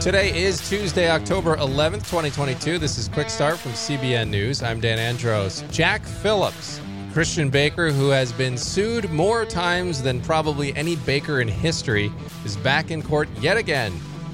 Today 0.00 0.36
is 0.36 0.66
Tuesday, 0.68 1.10
October 1.10 1.56
11th, 1.56 2.08
2022. 2.08 2.78
This 2.78 2.98
is 2.98 3.08
Quick 3.08 3.30
Start 3.30 3.58
from 3.58 3.72
CBN 3.72 4.28
News. 4.28 4.62
I'm 4.62 4.80
Dan 4.80 4.98
Andros. 4.98 5.62
Jack 5.70 6.04
Phillips, 6.04 6.80
Christian 7.12 7.50
baker 7.50 7.90
who 7.90 8.08
has 8.08 8.32
been 8.32 8.56
sued 8.56 9.10
more 9.10 9.44
times 9.44 10.02
than 10.02 10.20
probably 10.20 10.74
any 10.76 10.96
baker 10.96 11.40
in 11.40 11.48
history, 11.48 12.10
is 12.44 12.56
back 12.56 12.90
in 12.90 13.02
court 13.02 13.28
yet 13.40 13.56
again. 13.56 13.92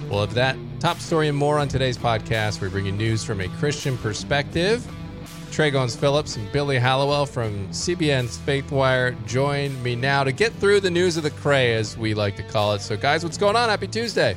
We'll 0.08 0.20
have 0.20 0.34
that 0.34 0.56
top 0.80 0.98
story 0.98 1.28
and 1.28 1.36
more 1.36 1.58
on 1.58 1.68
today's 1.68 1.98
podcast. 1.98 2.60
We 2.60 2.68
bring 2.68 2.86
you 2.86 2.92
news 2.92 3.24
from 3.24 3.40
a 3.40 3.48
Christian 3.48 3.98
perspective. 3.98 4.86
Trey 5.50 5.70
Phillips 5.70 6.36
and 6.36 6.52
Billy 6.52 6.78
Hallowell 6.78 7.24
from 7.26 7.68
CBN's 7.68 8.36
Faithwire 8.38 9.16
join 9.26 9.82
me 9.82 9.96
now 9.96 10.22
to 10.22 10.32
get 10.32 10.52
through 10.54 10.80
the 10.80 10.90
news 10.90 11.16
of 11.16 11.22
the 11.22 11.30
cray, 11.30 11.74
as 11.74 11.96
we 11.96 12.14
like 12.14 12.36
to 12.36 12.42
call 12.42 12.74
it. 12.74 12.80
So, 12.80 12.96
guys, 12.96 13.24
what's 13.24 13.38
going 13.38 13.56
on? 13.56 13.68
Happy 13.68 13.86
Tuesday. 13.86 14.36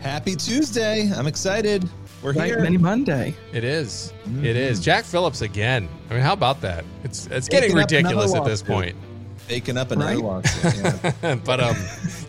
Happy 0.00 0.36
Tuesday. 0.36 1.10
I'm 1.12 1.26
excited. 1.26 1.88
We're 2.22 2.32
Right, 2.32 2.46
here. 2.46 2.60
Many 2.60 2.76
Monday. 2.78 3.34
It 3.52 3.64
is. 3.64 4.12
It 4.42 4.56
is. 4.56 4.80
Jack 4.80 5.04
Phillips 5.04 5.42
again. 5.42 5.88
I 6.10 6.14
mean, 6.14 6.22
how 6.22 6.32
about 6.32 6.60
that? 6.62 6.84
It's 7.04 7.26
it's 7.26 7.48
getting 7.48 7.70
Taking 7.70 7.78
up 7.78 7.90
ridiculous 7.90 8.34
at 8.34 8.44
this 8.44 8.62
point. 8.62 8.96
Baking 9.48 9.76
up 9.76 9.90
another 9.90 10.14
Right? 10.16 10.24
lawsuit. 10.24 10.74
Yeah. 11.22 11.34
but 11.44 11.60
um, 11.60 11.76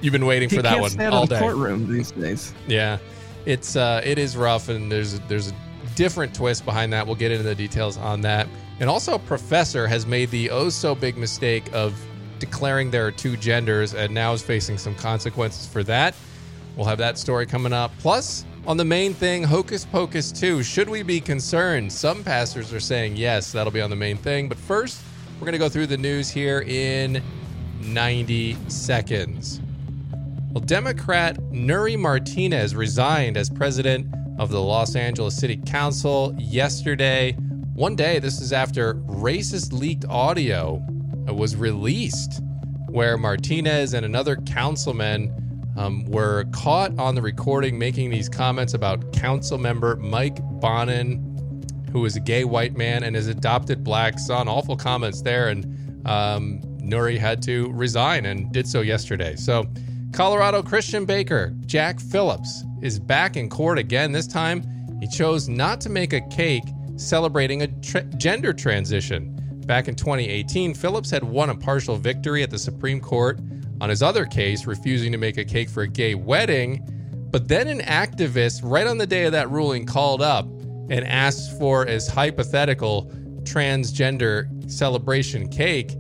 you've 0.01 0.11
been 0.11 0.25
waiting 0.25 0.49
for 0.49 0.61
that 0.61 0.79
one 0.79 0.89
stay 0.91 1.05
out 1.05 1.13
all 1.13 1.23
of 1.23 1.29
the 1.29 1.35
day. 1.35 1.41
courtroom 1.41 1.91
these 1.91 2.11
days. 2.11 2.53
Yeah, 2.67 2.97
it's 3.45 3.75
uh, 3.75 4.01
it 4.03 4.17
is 4.19 4.37
rough, 4.37 4.69
and 4.69 4.91
there's 4.91 5.19
there's 5.21 5.49
a 5.49 5.53
different 5.95 6.35
twist 6.35 6.63
behind 6.65 6.93
that. 6.93 7.05
We'll 7.07 7.15
get 7.15 7.31
into 7.31 7.43
the 7.43 7.55
details 7.55 7.97
on 7.97 8.21
that. 8.21 8.47
And 8.79 8.89
also, 8.89 9.15
a 9.15 9.19
professor 9.19 9.87
has 9.87 10.05
made 10.05 10.29
the 10.29 10.49
oh 10.51 10.69
so 10.69 10.93
big 10.93 11.17
mistake 11.17 11.63
of 11.73 11.99
declaring 12.39 12.91
there 12.91 13.07
are 13.07 13.11
two 13.11 13.35
genders, 13.37 13.95
and 13.95 14.13
now 14.13 14.33
is 14.33 14.43
facing 14.43 14.77
some 14.77 14.93
consequences 14.95 15.65
for 15.65 15.83
that. 15.85 16.13
We'll 16.77 16.85
have 16.85 16.99
that 16.99 17.17
story 17.17 17.47
coming 17.47 17.73
up. 17.73 17.91
Plus, 17.97 18.45
on 18.67 18.77
the 18.77 18.85
main 18.85 19.15
thing, 19.15 19.41
Hocus 19.41 19.83
Pocus 19.83 20.31
2. 20.31 20.61
Should 20.61 20.87
we 20.87 21.01
be 21.01 21.19
concerned? 21.19 21.91
Some 21.91 22.23
pastors 22.23 22.71
are 22.71 22.79
saying 22.79 23.15
yes, 23.15 23.51
that'll 23.51 23.73
be 23.73 23.81
on 23.81 23.89
the 23.89 23.95
main 23.95 24.15
thing. 24.15 24.47
But 24.47 24.59
first, 24.59 25.01
we're 25.35 25.45
going 25.45 25.53
to 25.53 25.57
go 25.57 25.69
through 25.69 25.87
the 25.87 25.97
news 25.97 26.29
here 26.29 26.61
in 26.61 27.23
90 27.81 28.57
seconds. 28.67 29.59
Well, 30.51 30.63
Democrat 30.63 31.37
Nury 31.51 31.97
Martinez 31.97 32.75
resigned 32.75 33.37
as 33.37 33.49
president 33.49 34.13
of 34.37 34.51
the 34.51 34.61
Los 34.61 34.95
Angeles 34.95 35.35
City 35.35 35.57
Council 35.65 36.35
yesterday. 36.37 37.31
One 37.73 37.95
day, 37.95 38.19
this 38.19 38.39
is 38.39 38.53
after 38.53 38.93
racist 39.05 39.73
leaked 39.73 40.05
audio 40.05 40.79
was 41.25 41.55
released, 41.55 42.41
where 42.87 43.17
Martinez 43.17 43.95
and 43.95 44.05
another 44.05 44.35
councilman 44.35 45.46
um, 45.77 46.05
were 46.05 46.45
caught 46.51 46.97
on 46.97 47.15
the 47.15 47.21
recording 47.21 47.77
making 47.77 48.09
these 48.09 48.27
comments 48.27 48.73
about 48.73 49.13
council 49.13 49.57
member 49.57 49.95
Mike 49.97 50.39
Bonin, 50.59 51.23
who 51.91 52.03
is 52.05 52.15
a 52.15 52.19
gay 52.19 52.43
white 52.43 52.75
man 52.75 53.03
and 53.03 53.15
his 53.15 53.27
adopted 53.27 53.83
black 53.83 54.19
son. 54.19 54.47
Awful 54.47 54.75
comments 54.75 55.21
there, 55.21 55.49
and 55.49 55.65
um, 56.07 56.61
Nury 56.81 57.17
had 57.17 57.41
to 57.43 57.71
resign 57.71 58.25
and 58.25 58.51
did 58.51 58.67
so 58.67 58.81
yesterday. 58.81 59.35
So, 59.35 59.65
Colorado 60.13 60.63
Christian 60.63 61.05
baker 61.05 61.53
Jack 61.65 61.99
Phillips 61.99 62.63
is 62.81 62.99
back 62.99 63.37
in 63.37 63.49
court 63.49 63.77
again. 63.77 64.11
This 64.11 64.27
time, 64.27 64.63
he 64.99 65.07
chose 65.07 65.47
not 65.47 65.79
to 65.81 65.89
make 65.89 66.13
a 66.13 66.21
cake 66.29 66.63
celebrating 66.95 67.61
a 67.61 67.67
tra- 67.81 68.03
gender 68.17 68.51
transition. 68.51 69.33
Back 69.67 69.87
in 69.87 69.95
2018, 69.95 70.73
Phillips 70.73 71.11
had 71.11 71.23
won 71.23 71.49
a 71.49 71.55
partial 71.55 71.97
victory 71.97 72.41
at 72.41 72.49
the 72.49 72.57
Supreme 72.57 73.01
Court 73.01 73.39
on 73.79 73.89
his 73.89 74.01
other 74.01 74.25
case, 74.25 74.65
refusing 74.65 75.11
to 75.11 75.17
make 75.17 75.37
a 75.37 75.45
cake 75.45 75.69
for 75.69 75.83
a 75.83 75.87
gay 75.87 76.15
wedding. 76.15 76.83
But 77.29 77.47
then 77.47 77.67
an 77.67 77.79
activist, 77.81 78.61
right 78.63 78.87
on 78.87 78.97
the 78.97 79.07
day 79.07 79.25
of 79.25 79.33
that 79.33 79.49
ruling, 79.49 79.85
called 79.85 80.21
up 80.21 80.45
and 80.89 81.05
asked 81.05 81.57
for 81.59 81.85
his 81.85 82.07
hypothetical 82.07 83.11
transgender 83.43 84.71
celebration 84.71 85.49
cake. 85.49 85.93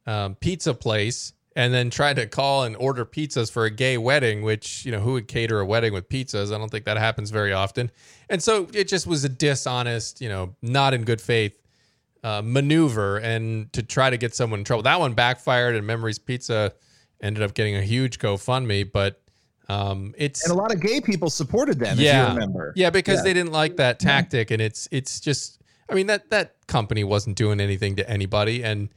um, 0.06 0.36
pizza 0.36 0.74
place 0.74 1.32
and 1.56 1.74
then 1.74 1.90
tried 1.90 2.16
to 2.16 2.26
call 2.26 2.62
and 2.64 2.76
order 2.76 3.04
pizzas 3.04 3.50
for 3.50 3.64
a 3.64 3.70
gay 3.70 3.98
wedding. 3.98 4.42
Which 4.42 4.84
you 4.86 4.92
know, 4.92 5.00
who 5.00 5.12
would 5.14 5.28
cater 5.28 5.60
a 5.60 5.66
wedding 5.66 5.92
with 5.92 6.08
pizzas? 6.08 6.54
I 6.54 6.58
don't 6.58 6.70
think 6.70 6.84
that 6.84 6.96
happens 6.96 7.30
very 7.30 7.52
often. 7.52 7.90
And 8.28 8.42
so 8.42 8.68
it 8.72 8.86
just 8.88 9.06
was 9.06 9.24
a 9.24 9.28
dishonest, 9.28 10.20
you 10.20 10.28
know, 10.28 10.54
not 10.62 10.94
in 10.94 11.02
good 11.04 11.20
faith 11.20 11.54
uh, 12.22 12.42
maneuver 12.44 13.18
and 13.18 13.72
to 13.72 13.82
try 13.82 14.10
to 14.10 14.16
get 14.16 14.34
someone 14.34 14.60
in 14.60 14.64
trouble. 14.64 14.82
That 14.84 15.00
one 15.00 15.14
backfired, 15.14 15.74
and 15.74 15.86
Memories 15.86 16.18
Pizza 16.18 16.72
ended 17.22 17.42
up 17.42 17.54
getting 17.54 17.76
a 17.76 17.82
huge 17.82 18.18
GoFundMe. 18.18 18.90
But 18.92 19.20
um, 19.68 20.14
it's 20.18 20.44
And 20.44 20.52
a 20.52 20.56
lot 20.56 20.72
of 20.72 20.80
gay 20.80 21.00
people 21.00 21.30
supported 21.30 21.78
them, 21.78 21.96
yeah, 21.98 22.22
if 22.22 22.28
you 22.28 22.34
remember. 22.34 22.72
yeah, 22.76 22.90
because 22.90 23.18
Yeah. 23.18 23.22
they 23.24 23.32
didn't 23.34 23.52
like 23.52 23.76
that 23.76 23.98
tactic, 24.00 24.50
and 24.50 24.60
it's 24.60 24.88
it's 24.90 25.18
just, 25.20 25.60
I 25.88 25.94
mean 25.94 26.06
that 26.08 26.30
that 26.30 26.56
company 26.66 27.04
wasn't 27.04 27.36
doing 27.36 27.60
anything 27.60 27.96
to 27.96 28.08
anybody, 28.08 28.62
and 28.64 28.88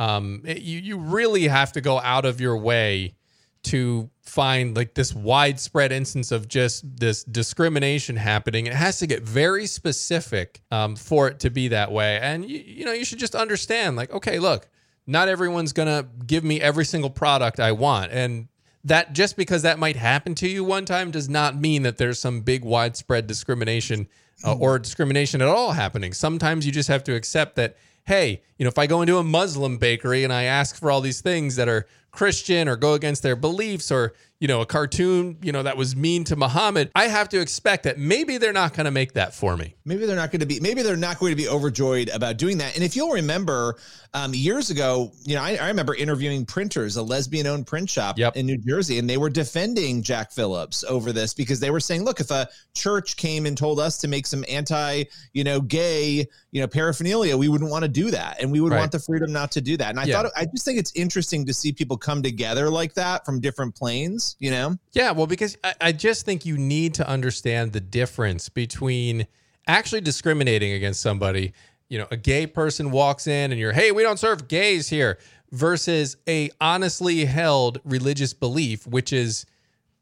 um, 0.00 0.42
it- 0.44 0.62
you 0.62 0.78
you 0.80 0.96
really 0.98 1.46
have 1.48 1.72
to 1.72 1.80
go 1.80 2.00
out 2.00 2.24
of 2.24 2.40
your 2.40 2.56
way 2.56 3.14
to 3.62 4.08
find 4.22 4.74
like 4.74 4.94
this 4.94 5.14
widespread 5.14 5.92
instance 5.92 6.32
of 6.32 6.48
just 6.48 6.82
this 6.98 7.22
discrimination 7.24 8.16
happening. 8.16 8.66
It 8.66 8.72
has 8.72 8.98
to 9.00 9.06
get 9.06 9.22
very 9.22 9.66
specific 9.66 10.62
um, 10.70 10.96
for 10.96 11.28
it 11.28 11.40
to 11.40 11.50
be 11.50 11.68
that 11.68 11.92
way. 11.92 12.18
And 12.22 12.48
you, 12.48 12.58
you 12.58 12.84
know, 12.86 12.92
you 12.92 13.04
should 13.04 13.18
just 13.18 13.34
understand 13.34 13.96
like, 13.96 14.10
okay, 14.12 14.38
look, 14.38 14.66
not 15.06 15.28
everyone's 15.28 15.74
gonna 15.74 16.08
give 16.26 16.42
me 16.42 16.58
every 16.60 16.86
single 16.86 17.10
product 17.10 17.60
I 17.60 17.72
want. 17.72 18.12
And 18.12 18.48
that 18.84 19.12
just 19.12 19.36
because 19.36 19.60
that 19.62 19.78
might 19.78 19.96
happen 19.96 20.34
to 20.36 20.48
you 20.48 20.64
one 20.64 20.86
time 20.86 21.10
does 21.10 21.28
not 21.28 21.54
mean 21.54 21.82
that 21.82 21.98
there's 21.98 22.18
some 22.18 22.40
big 22.40 22.64
widespread 22.64 23.26
discrimination 23.26 24.08
uh, 24.42 24.54
or 24.54 24.78
discrimination 24.78 25.42
at 25.42 25.48
all 25.48 25.72
happening. 25.72 26.14
Sometimes 26.14 26.64
you 26.64 26.72
just 26.72 26.88
have 26.88 27.04
to 27.04 27.14
accept 27.14 27.56
that 27.56 27.76
hey, 28.04 28.42
you 28.58 28.64
know, 28.64 28.68
if 28.68 28.78
I 28.78 28.86
go 28.86 29.02
into 29.02 29.18
a 29.18 29.24
Muslim 29.24 29.78
bakery 29.78 30.24
and 30.24 30.32
I 30.32 30.44
ask 30.44 30.76
for 30.76 30.90
all 30.90 31.00
these 31.00 31.20
things 31.20 31.56
that 31.56 31.68
are 31.68 31.86
Christian 32.10 32.68
or 32.68 32.76
go 32.76 32.94
against 32.94 33.22
their 33.22 33.36
beliefs 33.36 33.90
or 33.90 34.14
you 34.40 34.48
know, 34.48 34.62
a 34.62 34.66
cartoon, 34.66 35.36
you 35.42 35.52
know, 35.52 35.62
that 35.62 35.76
was 35.76 35.94
mean 35.94 36.24
to 36.24 36.34
Muhammad, 36.34 36.90
I 36.94 37.08
have 37.08 37.28
to 37.28 37.40
expect 37.40 37.84
that 37.84 37.98
maybe 37.98 38.38
they're 38.38 38.54
not 38.54 38.72
going 38.72 38.86
to 38.86 38.90
make 38.90 39.12
that 39.12 39.34
for 39.34 39.54
me. 39.54 39.74
Maybe 39.84 40.06
they're 40.06 40.16
not 40.16 40.30
going 40.30 40.40
to 40.40 40.46
be. 40.46 40.58
Maybe 40.60 40.80
they're 40.82 40.96
not 40.96 41.18
going 41.18 41.32
to 41.32 41.36
be 41.36 41.46
overjoyed 41.46 42.08
about 42.08 42.38
doing 42.38 42.56
that. 42.58 42.74
And 42.74 42.82
if 42.82 42.96
you'll 42.96 43.12
remember, 43.12 43.76
um, 44.14 44.32
years 44.32 44.70
ago, 44.70 45.12
you 45.24 45.34
know, 45.34 45.42
I, 45.42 45.56
I 45.56 45.68
remember 45.68 45.94
interviewing 45.94 46.46
printers, 46.46 46.96
a 46.96 47.02
lesbian-owned 47.02 47.66
print 47.66 47.90
shop 47.90 48.18
Yep. 48.18 48.34
in 48.36 48.46
New 48.46 48.56
Jersey, 48.56 48.98
and 48.98 49.08
they 49.08 49.18
were 49.18 49.28
defending 49.28 50.02
Jack 50.02 50.32
Phillips 50.32 50.84
over 50.84 51.12
this 51.12 51.34
because 51.34 51.60
they 51.60 51.70
were 51.70 51.78
saying, 51.78 52.04
"Look, 52.04 52.18
if 52.18 52.30
a 52.30 52.48
church 52.74 53.16
came 53.18 53.44
and 53.44 53.58
told 53.58 53.78
us 53.78 53.98
to 53.98 54.08
make 54.08 54.26
some 54.26 54.42
anti, 54.48 55.04
you 55.34 55.44
know, 55.44 55.60
gay, 55.60 56.26
you 56.50 56.60
know, 56.62 56.66
paraphernalia, 56.66 57.36
we 57.36 57.48
wouldn't 57.48 57.70
want 57.70 57.82
to 57.82 57.88
do 57.88 58.10
that, 58.10 58.40
and 58.40 58.50
we 58.50 58.60
would 58.60 58.72
Right. 58.72 58.78
want 58.78 58.92
the 58.92 59.00
freedom 59.00 59.32
not 59.32 59.52
to 59.52 59.60
do 59.60 59.76
that." 59.76 59.90
And 59.90 60.00
I 60.00 60.04
Yeah. 60.04 60.22
thought, 60.22 60.32
I 60.34 60.46
just 60.46 60.64
think 60.64 60.78
it's 60.78 60.92
interesting 60.96 61.44
to 61.44 61.52
see 61.52 61.72
people 61.72 61.98
come 61.98 62.22
together 62.22 62.70
like 62.70 62.94
that 62.94 63.26
from 63.26 63.38
different 63.40 63.74
planes. 63.74 64.29
You 64.38 64.50
know, 64.50 64.76
Yeah, 64.92 65.12
well, 65.12 65.26
because 65.26 65.56
I, 65.64 65.74
I 65.80 65.92
just 65.92 66.24
think 66.24 66.44
you 66.44 66.56
need 66.56 66.94
to 66.94 67.08
understand 67.08 67.72
the 67.72 67.80
difference 67.80 68.48
between 68.48 69.26
actually 69.66 70.00
discriminating 70.00 70.72
against 70.72 71.00
somebody. 71.00 71.52
You 71.88 71.98
know, 71.98 72.06
a 72.10 72.16
gay 72.16 72.46
person 72.46 72.92
walks 72.92 73.26
in 73.26 73.50
and 73.50 73.60
you're, 73.60 73.72
hey, 73.72 73.90
we 73.90 74.02
don't 74.02 74.18
serve 74.18 74.46
gays 74.46 74.88
here, 74.88 75.18
versus 75.52 76.16
a 76.28 76.50
honestly 76.60 77.24
held 77.24 77.80
religious 77.84 78.32
belief, 78.32 78.86
which 78.86 79.12
is 79.12 79.46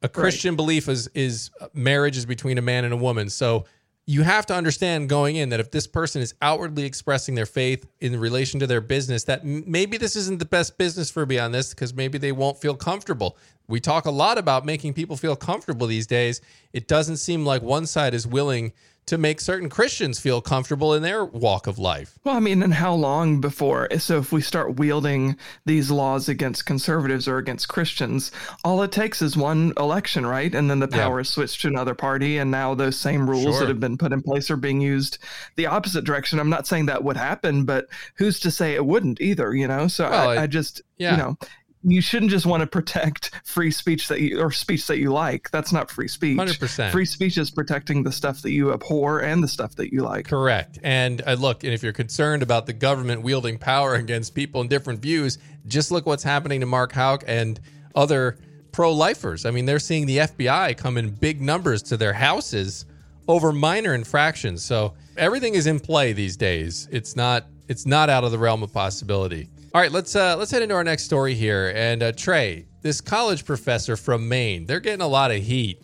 a 0.03 0.09
Christian 0.09 0.57
belief 0.57 0.89
is 0.89 1.09
is 1.15 1.51
uh, 1.61 1.69
marriage 1.75 2.17
is 2.17 2.27
between 2.27 2.59
a 2.59 2.63
man 2.63 2.85
and 2.85 2.93
a 2.93 2.97
woman. 2.97 3.31
So 3.31 3.65
you 4.09 4.23
have 4.23 4.47
to 4.47 4.55
understand 4.55 5.07
going 5.07 5.37
in 5.37 5.51
that 5.51 5.61
if 5.61 5.71
this 5.71 5.87
person 5.87 6.23
is 6.23 6.33
outwardly 6.41 6.85
expressing 6.85 7.35
their 7.35 7.45
faith 7.45 7.87
in 8.01 8.19
relation 8.19 8.59
to 8.59 8.67
their 8.67 8.81
business, 8.81 9.25
that 9.25 9.45
maybe 9.45 9.99
this 9.99 10.17
isn't 10.17 10.39
the 10.39 10.47
best 10.47 10.79
business 10.79 11.11
for 11.11 11.27
me 11.27 11.39
on 11.39 11.53
this 11.53 11.75
because 11.75 11.93
maybe 11.93 12.17
they 12.17 12.33
won't 12.33 12.57
feel 12.57 12.75
comfortable. 12.75 13.37
We 13.67 13.81
talk 13.81 14.07
a 14.07 14.11
lot 14.11 14.39
about 14.39 14.65
making 14.65 14.95
people 14.95 15.19
feel 15.19 15.37
comfortable 15.37 15.87
these 15.87 16.07
days. 16.07 16.41
It 16.73 16.89
doesn't 16.89 17.19
seem 17.19 17.45
like 17.45 17.61
one 17.61 17.85
side 17.85 18.15
is 18.15 18.27
willing 18.27 18.73
to 19.09 19.19
make 19.19 19.41
certain 19.41 19.69
Christians 19.69 20.19
feel 20.19 20.41
comfortable 20.41 20.95
in 20.95 21.03
their 21.03 21.25
walk 21.25 21.67
of 21.67 21.79
life. 21.79 22.19
Well, 22.25 22.37
I 22.37 22.41
mean, 22.41 22.63
and 22.63 22.73
how 22.75 22.95
long 22.95 23.41
before? 23.41 23.89
So, 23.99 24.19
if 24.19 24.33
we 24.33 24.41
start 24.41 24.77
wielding 24.79 25.37
these 25.67 25.91
laws 25.91 26.29
against 26.29 26.67
conservatives 26.67 27.27
or 27.27 27.39
against 27.39 27.69
Christians, 27.69 28.31
all 28.65 28.83
it 28.83 28.93
takes 28.93 29.21
is 29.21 29.37
one 29.37 29.73
election, 29.77 30.25
right? 30.25 30.55
And 30.55 30.71
then 30.71 30.79
the 30.79 30.89
Yeah. 30.91 30.99
power 31.05 31.21
is 31.21 31.29
switched 31.29 31.61
to 31.63 31.69
another 31.69 31.95
party, 31.95 32.39
and 32.39 32.51
now 32.51 32.75
those 32.75 32.97
same 32.99 33.29
rules 33.29 33.45
Sure. 33.45 33.61
that 33.61 33.69
have 33.69 33.81
been 33.81 33.99
put 33.99 34.13
in 34.13 34.23
place 34.23 34.51
are 34.51 34.57
being 34.57 34.81
used 34.81 35.19
the 35.57 35.67
opposite 35.67 36.05
direction. 36.05 36.39
I'm 36.39 36.51
not 36.51 36.67
saying 36.67 36.87
that 36.87 37.05
would 37.05 37.17
happen, 37.17 37.65
but 37.65 37.87
who's 38.17 38.39
to 38.41 38.51
say 38.51 38.75
it 38.75 38.85
wouldn't 38.87 39.21
either? 39.21 39.55
You 39.55 39.69
know, 39.69 39.89
so 39.89 40.09
Well, 40.09 40.31
I, 40.31 40.35
it- 40.37 40.39
I 40.41 40.47
just, 40.47 40.83
yeah. 40.99 41.13
you 41.13 41.17
know. 41.17 41.37
You 41.85 42.01
shouldn't 42.01 42.31
just 42.31 42.45
want 42.45 42.63
to 42.63 42.67
protect 42.67 43.31
free 43.45 43.71
speech 43.71 44.09
that 44.09 44.21
you 44.21 44.41
or 44.41 44.51
speech 44.51 44.87
that 44.89 44.99
you 44.99 45.13
like. 45.13 45.51
That's 45.51 45.73
not 45.73 45.91
free 45.91 46.09
speech. 46.09 46.37
100%. 46.37 46.91
Free 46.91 47.05
speech 47.05 47.39
is 47.39 47.51
protecting 47.51 48.03
the 48.03 48.13
stuff 48.13 48.43
that 48.43 48.51
you 48.51 48.73
abhor 48.73 49.21
and 49.21 49.43
the 49.43 49.49
stuff 49.49 49.77
that 49.77 49.93
you 49.93 50.03
like. 50.03 50.27
Correct. 50.27 50.79
And 50.83 51.23
uh, 51.27 51.35
look, 51.35 51.63
and 51.63 51.73
if 51.73 51.83
you're 51.83 51.93
concerned 51.93 52.43
about 52.43 52.67
the 52.67 52.73
government 52.73 53.23
wielding 53.23 53.59
power 53.59 53.95
against 53.95 54.35
people 54.35 54.61
in 54.61 54.69
different 54.69 55.01
views, 55.01 55.39
just 55.67 55.91
look 55.91 56.05
what's 56.05 56.25
happening 56.25 56.61
to 56.61 56.67
Mark 56.67 56.93
Houck 56.93 57.23
and 57.27 57.61
other 57.95 58.39
pro 58.73 58.93
lifers. 58.93 59.47
I 59.47 59.51
mean, 59.51 59.67
they're 59.67 59.79
seeing 59.79 60.07
the 60.07 60.19
FBI 60.19 60.77
come 60.77 60.97
in 60.97 61.11
big 61.11 61.41
numbers 61.41 61.83
to 61.85 61.97
their 61.97 62.13
houses 62.13 62.87
over 63.29 63.53
minor 63.53 63.95
infractions. 63.95 64.65
So 64.65 64.95
everything 65.17 65.55
is 65.55 65.67
in 65.67 65.79
play 65.81 66.13
these 66.13 66.37
days. 66.37 66.89
It's 66.91 67.15
not 67.15 67.47
it's 67.69 67.87
not 67.87 68.09
out 68.09 68.25
of 68.25 68.33
the 68.33 68.39
realm 68.39 68.63
of 68.63 68.73
possibility. 68.73 69.49
All 69.75 69.81
right, 69.81 69.93
let's 69.93 70.17
uh, 70.17 70.37
let's 70.37 70.51
head 70.51 70.63
into 70.63 70.75
our 70.75 70.85
next 70.85 71.05
story 71.05 71.35
here. 71.35 71.73
And 71.77 72.03
uh, 72.03 72.13
Trey, 72.13 72.67
this 72.83 73.01
college 73.01 73.45
professor 73.45 73.97
from 73.97 74.29
Maine, 74.29 74.65
they're 74.67 74.81
getting 74.81 75.03
a 75.03 75.09
lot 75.09 75.31
of 75.31 75.43
heat. 75.43 75.83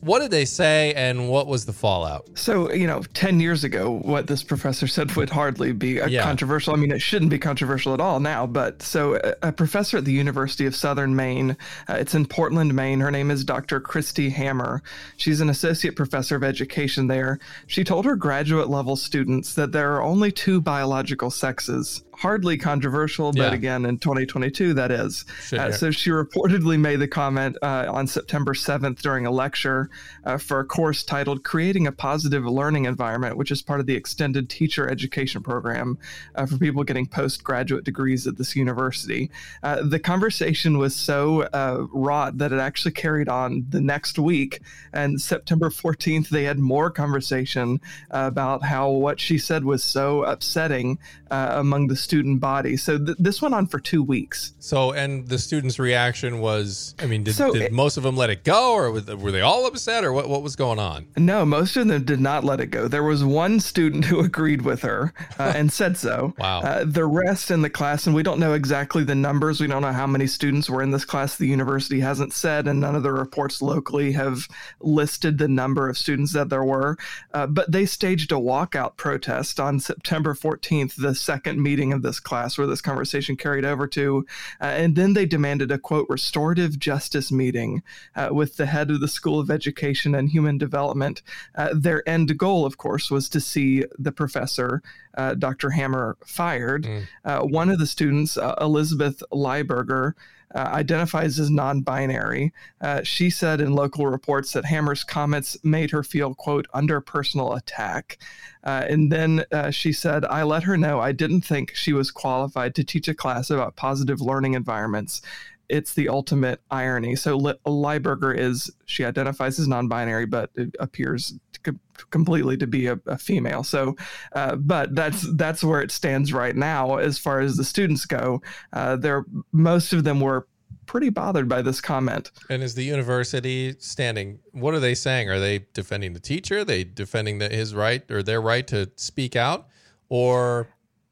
What 0.00 0.18
did 0.18 0.30
they 0.32 0.44
say, 0.44 0.92
and 0.94 1.30
what 1.30 1.46
was 1.46 1.64
the 1.64 1.72
fallout? 1.72 2.28
So, 2.34 2.70
you 2.70 2.86
know, 2.86 3.00
10 3.14 3.40
years 3.40 3.64
ago, 3.64 3.90
what 3.90 4.26
this 4.26 4.42
professor 4.42 4.86
said 4.86 5.10
would 5.16 5.30
hardly 5.30 5.72
be 5.72 5.98
uh, 5.98 6.08
Yeah. 6.08 6.22
controversial. 6.24 6.74
I 6.74 6.76
mean, 6.76 6.90
it 6.92 7.00
shouldn't 7.00 7.30
be 7.30 7.38
controversial 7.38 7.94
at 7.94 8.00
all 8.02 8.20
now. 8.20 8.46
But 8.46 8.82
so, 8.82 9.14
a, 9.14 9.48
a 9.48 9.52
professor 9.52 9.96
at 9.96 10.04
the 10.04 10.12
University 10.12 10.66
of 10.66 10.76
Southern 10.76 11.16
Maine, 11.16 11.56
uh, 11.88 11.94
it's 11.94 12.14
in 12.14 12.26
Portland, 12.26 12.74
Maine. 12.74 13.00
Her 13.00 13.10
name 13.10 13.30
is 13.30 13.44
Dr. 13.46 13.80
Christy 13.80 14.28
Hammer. 14.28 14.82
She's 15.16 15.40
an 15.40 15.48
associate 15.48 15.96
professor 15.96 16.36
of 16.36 16.44
education 16.44 17.06
there. 17.06 17.38
She 17.66 17.82
told 17.82 18.04
her 18.04 18.14
graduate 18.14 18.68
level 18.68 18.96
students 18.96 19.54
that 19.54 19.72
there 19.72 19.94
are 19.94 20.02
only 20.02 20.30
two 20.30 20.60
biological 20.60 21.30
sexes. 21.30 22.02
Hardly 22.18 22.56
controversial, 22.56 23.32
but 23.32 23.38
Yeah. 23.50 23.54
again, 23.54 23.84
in 23.84 23.98
2022, 23.98 24.74
that 24.74 24.90
is. 24.90 25.24
Uh, 25.52 25.72
so 25.72 25.90
she 25.90 26.10
reportedly 26.10 26.78
made 26.78 27.00
the 27.00 27.08
comment 27.08 27.56
uh, 27.62 27.86
on 27.88 28.06
September 28.06 28.54
7th 28.54 29.00
during 29.02 29.26
a 29.26 29.30
lecture 29.30 29.90
uh, 30.24 30.38
for 30.38 30.60
a 30.60 30.64
course 30.64 31.02
titled 31.02 31.42
Creating 31.44 31.86
a 31.86 31.92
Positive 31.92 32.44
Learning 32.44 32.84
Environment, 32.84 33.36
which 33.36 33.50
is 33.50 33.62
part 33.62 33.80
of 33.80 33.86
the 33.86 33.94
extended 33.94 34.48
teacher 34.48 34.88
education 34.88 35.42
program 35.42 35.98
uh, 36.36 36.46
for 36.46 36.56
people 36.58 36.84
getting 36.84 37.06
postgraduate 37.06 37.84
degrees 37.84 38.26
at 38.26 38.36
this 38.36 38.54
university. 38.56 39.30
Uh, 39.62 39.82
the 39.82 39.98
conversation 39.98 40.78
was 40.78 40.94
so 40.94 41.42
uh, 41.52 41.86
wrought 41.92 42.38
that 42.38 42.52
it 42.52 42.60
actually 42.60 42.92
carried 42.92 43.28
on 43.28 43.66
the 43.70 43.80
next 43.80 44.18
week. 44.18 44.60
And 44.92 45.20
September 45.20 45.68
14th, 45.68 46.28
they 46.28 46.44
had 46.44 46.58
more 46.58 46.90
conversation 46.90 47.80
about 48.10 48.62
how 48.64 48.88
what 48.90 49.18
she 49.20 49.36
said 49.38 49.64
was 49.64 49.82
so 49.82 50.22
upsetting 50.22 50.98
uh, 51.30 51.48
among 51.56 51.88
the 51.88 51.96
student 52.04 52.40
body. 52.40 52.76
So 52.76 52.98
th- 52.98 53.16
this 53.18 53.42
went 53.42 53.54
on 53.54 53.66
for 53.66 53.80
two 53.80 54.02
weeks. 54.02 54.54
So, 54.60 54.92
and 54.92 55.26
the 55.26 55.38
students' 55.38 55.78
reaction 55.78 56.38
was, 56.40 56.94
I 57.00 57.06
mean, 57.06 57.24
did, 57.24 57.34
So 57.34 57.52
did 57.52 57.62
it- 57.62 57.72
most 57.72 57.96
of 57.96 58.02
them 58.02 58.16
let 58.16 58.30
it 58.30 58.44
go, 58.44 58.72
or 58.74 58.90
were 58.92 59.32
they- 59.32 59.40
all 59.40 59.66
upset, 59.66 60.04
or 60.04 60.12
what, 60.12 60.28
what 60.28 60.42
was 60.42 60.54
going 60.56 60.78
on? 60.78 61.06
No, 61.16 61.44
most 61.44 61.76
of 61.76 61.88
them 61.88 62.04
did 62.04 62.20
not 62.20 62.44
let 62.44 62.60
it 62.60 62.66
go. 62.66 62.86
There 62.88 63.02
was 63.02 63.24
one 63.24 63.58
student 63.60 64.04
who 64.04 64.20
agreed 64.30 64.62
with 64.62 64.82
her 64.82 65.12
uh, 65.38 65.52
and 65.56 65.72
said 65.72 65.96
so. 65.96 66.34
Wow. 66.44 66.60
Uh, 66.60 66.84
the 66.84 67.06
rest 67.06 67.50
in 67.50 67.62
the 67.62 67.70
class, 67.70 68.06
and 68.06 68.14
we 68.14 68.22
don't 68.22 68.38
know 68.38 68.52
exactly 68.52 69.02
the 69.02 69.14
numbers. 69.14 69.60
We 69.60 69.66
don't 69.66 69.80
know 69.82 69.92
how 69.92 70.06
many 70.06 70.26
students 70.26 70.68
were 70.68 70.82
in 70.82 70.90
this 70.90 71.04
class. 71.04 71.36
The 71.36 71.46
university 71.46 72.00
hasn't 72.00 72.34
said, 72.34 72.68
and 72.68 72.80
none 72.80 72.94
of 72.94 73.02
the 73.02 73.12
reports 73.12 73.62
locally 73.62 74.12
have 74.12 74.46
listed 74.80 75.38
the 75.38 75.48
number 75.48 75.88
of 75.88 75.96
students 75.96 76.32
that 76.34 76.50
there 76.50 76.64
were. 76.64 76.98
Uh, 77.32 77.46
but 77.46 77.72
they 77.72 77.86
staged 77.86 78.30
a 78.30 78.34
walkout 78.36 78.96
protest 78.98 79.58
on 79.58 79.80
September 79.80 80.34
14th, 80.34 80.96
the 80.96 81.14
second 81.14 81.62
meeting 81.62 81.92
of 81.94 82.02
this 82.02 82.20
class 82.20 82.58
where 82.58 82.66
this 82.66 82.80
conversation 82.80 83.36
carried 83.36 83.64
over 83.64 83.86
to. 83.88 84.26
Uh, 84.60 84.64
and 84.64 84.96
then 84.96 85.14
they 85.14 85.26
demanded 85.26 85.70
a 85.70 85.78
quote 85.78 86.06
restorative 86.08 86.78
justice 86.78 87.32
meeting 87.32 87.82
uh, 88.16 88.28
with 88.32 88.56
the 88.56 88.66
head 88.66 88.90
of 88.90 89.00
the 89.00 89.08
School 89.08 89.40
of 89.40 89.50
Education 89.50 90.14
and 90.14 90.28
Human 90.28 90.58
Development. 90.58 91.22
Uh, 91.54 91.70
their 91.74 92.06
end 92.08 92.36
goal, 92.38 92.66
of 92.66 92.78
course, 92.78 93.10
was 93.10 93.28
to 93.30 93.40
see 93.40 93.84
the 93.98 94.12
professor, 94.12 94.82
uh, 95.16 95.34
Dr. 95.34 95.70
Hammer, 95.70 96.16
fired. 96.26 96.84
Mm. 96.84 97.06
Uh, 97.24 97.40
one 97.40 97.70
of 97.70 97.78
the 97.78 97.86
students, 97.86 98.36
uh, 98.36 98.54
Elizabeth 98.60 99.22
Lieberger, 99.32 100.14
uh, 100.54 100.70
identifies 100.72 101.38
as 101.38 101.50
non 101.50 101.80
binary. 101.80 102.52
Uh, 102.80 103.02
she 103.02 103.28
said 103.28 103.60
in 103.60 103.74
local 103.74 104.06
reports 104.06 104.52
that 104.52 104.64
Hammer's 104.64 105.02
comments 105.02 105.56
made 105.64 105.90
her 105.90 106.02
feel, 106.02 106.34
quote, 106.34 106.66
under 106.72 107.00
personal 107.00 107.54
attack. 107.54 108.18
Uh, 108.62 108.84
and 108.88 109.10
then 109.10 109.44
uh, 109.52 109.70
she 109.70 109.92
said, 109.92 110.24
I 110.24 110.42
let 110.44 110.62
her 110.62 110.76
know 110.76 111.00
I 111.00 111.12
didn't 111.12 111.42
think 111.42 111.74
she 111.74 111.92
was 111.92 112.10
qualified 112.10 112.74
to 112.76 112.84
teach 112.84 113.08
a 113.08 113.14
class 113.14 113.50
about 113.50 113.76
positive 113.76 114.20
learning 114.20 114.54
environments. 114.54 115.20
It's 115.68 115.94
the 115.94 116.08
ultimate 116.08 116.60
irony. 116.70 117.16
So 117.16 117.36
Li- 117.36 117.54
Lieberger 117.66 118.36
is, 118.36 118.70
she 118.86 119.04
identifies 119.04 119.58
as 119.58 119.66
non 119.66 119.88
binary, 119.88 120.26
but 120.26 120.50
it 120.54 120.74
appears 120.78 121.34
to 121.64 121.78
completely 122.10 122.56
to 122.56 122.66
be 122.66 122.86
a, 122.86 122.98
a 123.06 123.18
female. 123.18 123.64
So, 123.64 123.96
uh, 124.32 124.56
but 124.56 124.94
that's 124.94 125.26
that's 125.36 125.62
where 125.62 125.80
it 125.80 125.90
stands 125.90 126.32
right 126.32 126.56
now 126.56 126.96
as 126.96 127.18
far 127.18 127.40
as 127.40 127.56
the 127.56 127.64
students 127.64 128.06
go. 128.06 128.42
Uh, 128.72 128.96
they're 128.96 129.24
most 129.52 129.92
of 129.92 130.04
them 130.04 130.20
were 130.20 130.46
pretty 130.86 131.08
bothered 131.08 131.48
by 131.48 131.62
this 131.62 131.80
comment. 131.80 132.30
And 132.50 132.62
is 132.62 132.74
the 132.74 132.84
university 132.84 133.74
standing? 133.78 134.40
What 134.52 134.74
are 134.74 134.80
they 134.80 134.94
saying? 134.94 135.30
Are 135.30 135.40
they 135.40 135.66
defending 135.72 136.12
the 136.12 136.20
teacher? 136.20 136.58
Are 136.58 136.64
they 136.64 136.84
defending 136.84 137.38
the, 137.38 137.48
his 137.48 137.74
right 137.74 138.08
or 138.10 138.22
their 138.22 138.40
right 138.40 138.66
to 138.68 138.90
speak 138.96 139.36
out, 139.36 139.68
or 140.08 140.68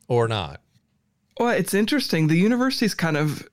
or 0.08 0.28
not? 0.28 0.60
Well, 1.38 1.50
it's 1.50 1.74
interesting. 1.74 2.28
The 2.28 2.36
university's 2.36 2.94
kind 2.94 3.16
of. 3.16 3.48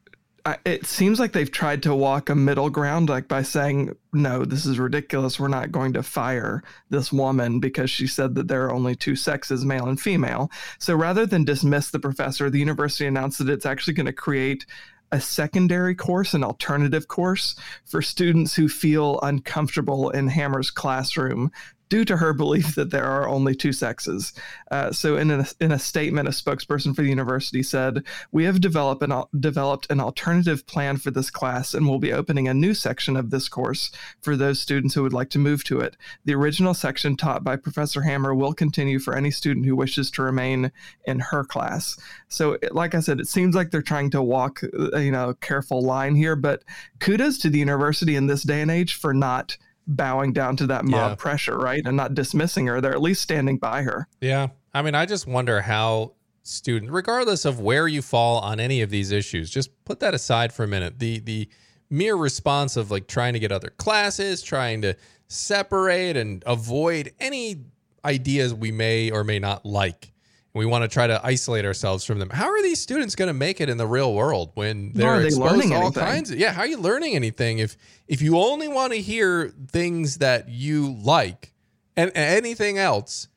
It 0.65 0.85
seems 0.85 1.19
like 1.19 1.33
they've 1.33 1.51
tried 1.51 1.83
to 1.83 1.95
walk 1.95 2.29
a 2.29 2.35
middle 2.35 2.69
ground, 2.69 3.09
like 3.09 3.27
by 3.27 3.43
saying, 3.43 3.95
no, 4.13 4.45
this 4.45 4.65
is 4.65 4.79
ridiculous. 4.79 5.39
We're 5.39 5.47
not 5.47 5.71
going 5.71 5.93
to 5.93 6.03
fire 6.03 6.63
this 6.89 7.11
woman 7.11 7.59
because 7.59 7.89
she 7.89 8.07
said 8.07 8.35
that 8.35 8.47
there 8.47 8.65
are 8.65 8.73
only 8.73 8.95
two 8.95 9.15
sexes, 9.15 9.65
male 9.65 9.87
and 9.87 9.99
female. 9.99 10.51
So 10.79 10.95
rather 10.95 11.25
than 11.25 11.45
dismiss 11.45 11.91
the 11.91 11.99
professor, 11.99 12.49
the 12.49 12.59
university 12.59 13.05
announced 13.05 13.39
that 13.39 13.49
it's 13.49 13.65
actually 13.65 13.93
going 13.93 14.05
to 14.05 14.13
create 14.13 14.65
a 15.11 15.19
secondary 15.19 15.95
course, 15.95 16.33
an 16.33 16.43
alternative 16.43 17.07
course 17.07 17.55
for 17.85 18.01
students 18.01 18.55
who 18.55 18.69
feel 18.69 19.19
uncomfortable 19.23 20.11
in 20.11 20.27
Hammer's 20.27 20.69
classroom 20.69 21.51
due 21.89 22.05
to 22.05 22.17
her 22.17 22.33
belief 22.33 22.75
that 22.75 22.91
there 22.91 23.05
are 23.05 23.27
only 23.27 23.55
two 23.55 23.73
sexes. 23.73 24.33
Uh, 24.71 24.91
so, 24.91 25.17
in 25.17 25.31
a, 25.31 25.45
in 25.59 25.71
a 25.71 25.79
statement, 25.79 26.27
a 26.27 26.31
spokesperson 26.31 26.95
for 26.95 27.01
the 27.01 27.09
university 27.09 27.63
said, 27.63 28.03
"We 28.31 28.45
have 28.45 28.61
developed 28.61 29.03
an 29.03 29.23
developed 29.39 29.87
an 29.89 29.99
alternative 29.99 30.65
plan 30.67 30.97
for 30.97 31.11
this 31.11 31.29
class, 31.29 31.73
and 31.73 31.87
we'll 31.87 31.99
be 31.99 32.13
opening 32.13 32.47
a 32.47 32.53
new 32.53 32.73
section 32.73 33.17
of 33.17 33.31
this 33.31 33.49
course 33.49 33.91
for 34.21 34.35
those 34.35 34.59
students 34.59 34.93
who 34.93 35.03
would 35.03 35.13
like 35.13 35.29
to 35.31 35.39
move 35.39 35.63
to 35.65 35.79
it. 35.79 35.97
The 36.25 36.35
original 36.35 36.73
section 36.73 37.17
taught 37.17 37.43
by 37.43 37.55
Professor 37.55 38.01
Hammer 38.03 38.35
will 38.35 38.53
continue 38.53 38.99
for 38.99 39.15
any 39.15 39.31
student 39.31 39.65
who 39.65 39.75
wishes 39.75 40.11
to 40.11 40.21
remain 40.21 40.71
in 41.05 41.19
her 41.19 41.43
class." 41.43 41.99
So, 42.27 42.57
like 42.71 42.93
I 42.93 42.99
said, 42.99 43.19
it 43.19 43.27
seems 43.27 43.55
like 43.55 43.71
they're 43.71 43.81
trying 43.81 44.11
to 44.11 44.21
walk, 44.21 44.61
uh, 44.93 44.97
you 44.97 45.11
know, 45.11 45.29
a 45.29 45.35
careful 45.35 45.81
line 45.81 46.15
here. 46.15 46.35
But 46.35 46.63
kudos 46.99 47.39
to 47.39 47.49
the 47.49 47.59
university 47.59 48.15
in 48.15 48.27
this 48.27 48.43
day 48.43 48.61
and 48.61 48.69
age 48.69 48.93
for 48.93 49.13
not 49.13 49.57
bowing 49.89 50.31
down 50.31 50.55
to 50.55 50.67
that 50.67 50.85
mob 50.85 51.11
yeah. 51.11 51.15
pressure, 51.15 51.57
right? 51.57 51.81
And 51.83 51.97
not 51.97 52.13
dismissing 52.13 52.67
her. 52.67 52.79
They're 52.79 52.93
at 52.93 53.01
least 53.01 53.21
standing 53.21 53.57
by 53.57 53.81
her. 53.81 54.07
Yeah. 54.21 54.49
I 54.73 54.81
mean, 54.81 54.95
I 54.95 55.05
just 55.05 55.27
wonder 55.27 55.61
how 55.61 56.13
students, 56.43 56.91
regardless 56.91 57.43
of 57.43 57.59
where 57.59 57.87
you 57.87 58.01
fall 58.01 58.39
on 58.39 58.59
any 58.59 58.81
of 58.81 58.89
these 58.89 59.11
issues, 59.11 59.49
just 59.49 59.71
put 59.85 59.99
that 59.99 60.13
aside 60.13 60.53
for 60.53 60.63
a 60.63 60.67
minute. 60.67 60.99
The 60.99 61.19
the 61.19 61.49
mere 61.89 62.15
response 62.15 62.77
of 62.77 62.91
like 62.91 63.07
trying 63.07 63.33
to 63.33 63.39
get 63.39 63.51
other 63.51 63.71
classes, 63.77 64.43
trying 64.43 64.83
to 64.83 64.95
separate 65.27 66.15
and 66.15 66.43
avoid 66.45 67.11
any 67.19 67.63
ideas 68.05 68.53
we 68.53 68.71
may 68.71 69.09
or 69.09 69.23
may 69.23 69.39
not 69.39 69.65
like 69.65 70.13
we 70.53 70.65
want 70.65 70.83
to 70.83 70.87
try 70.87 71.07
to 71.07 71.19
isolate 71.23 71.65
ourselves 71.65 72.03
from 72.03 72.19
them. 72.19 72.29
How 72.29 72.49
are 72.49 72.61
these 72.61 72.81
students 72.81 73.15
going 73.15 73.27
to 73.27 73.33
make 73.33 73.61
it 73.61 73.69
in 73.69 73.77
the 73.77 73.85
real 73.85 74.13
world 74.13 74.51
when 74.55 74.91
they're 74.93 75.19
they 75.19 75.27
exposed 75.27 75.67
to 75.67 75.75
all 75.75 75.81
anything? 75.83 76.03
kinds 76.03 76.31
of 76.31 76.39
yeah? 76.39 76.51
How 76.51 76.61
are 76.61 76.67
you 76.67 76.77
learning 76.77 77.15
anything 77.15 77.59
if 77.59 77.77
if 78.07 78.21
you 78.21 78.37
only 78.37 78.67
want 78.67 78.93
to 78.93 78.99
hear 78.99 79.53
things 79.67 80.17
that 80.17 80.49
you 80.49 80.93
like 81.01 81.53
and, 81.95 82.11
and 82.15 82.35
anything 82.35 82.77
else 82.77 83.27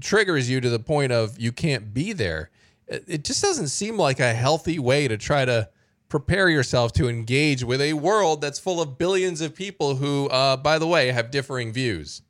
triggers 0.00 0.48
you 0.48 0.60
to 0.60 0.70
the 0.70 0.78
point 0.78 1.12
of 1.12 1.38
you 1.38 1.52
can't 1.52 1.92
be 1.92 2.12
there? 2.12 2.50
It, 2.86 3.04
it 3.06 3.24
just 3.24 3.42
doesn't 3.42 3.68
seem 3.68 3.98
like 3.98 4.18
a 4.18 4.32
healthy 4.32 4.78
way 4.78 5.06
to 5.08 5.18
try 5.18 5.44
to 5.44 5.68
prepare 6.08 6.48
yourself 6.48 6.92
to 6.94 7.08
engage 7.08 7.62
with 7.62 7.82
a 7.82 7.92
world 7.92 8.40
that's 8.40 8.58
full 8.58 8.80
of 8.80 8.96
billions 8.96 9.42
of 9.42 9.54
people 9.54 9.96
who, 9.96 10.26
uh, 10.28 10.56
by 10.56 10.78
the 10.78 10.86
way, 10.86 11.08
have 11.08 11.30
differing 11.30 11.72
views. 11.72 12.22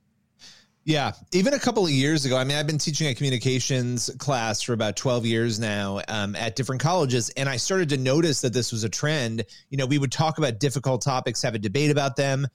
Yeah, 0.89 1.13
even 1.33 1.53
a 1.53 1.59
couple 1.59 1.85
of 1.85 1.91
years 1.91 2.25
ago. 2.25 2.39
I 2.39 2.45
mean, 2.45 2.57
I've 2.57 2.67
been 2.67 2.79
teaching 2.79 3.09
a 3.09 3.15
communications 3.15 4.09
class 4.17 4.63
for 4.63 4.73
about 4.73 4.97
12 4.97 5.27
years 5.27 5.61
now 5.61 6.01
um, 6.09 6.35
at 6.35 6.57
different 6.57 6.81
colleges, 6.81 7.29
and 7.37 7.47
I 7.47 7.59
started 7.59 7.91
to 7.91 7.99
notice 7.99 8.41
that 8.41 8.55
this 8.55 8.73
was 8.73 8.85
a 8.85 8.89
trend. 8.89 9.45
You 9.69 9.77
know, 9.77 9.85
we 9.85 9.99
would 9.99 10.11
talk 10.11 10.39
about 10.39 10.61
difficult 10.61 11.03
topics, 11.03 11.43
have 11.43 11.55
a 11.55 11.59
debate 11.59 11.91
about 11.91 12.17
them. 12.17 12.47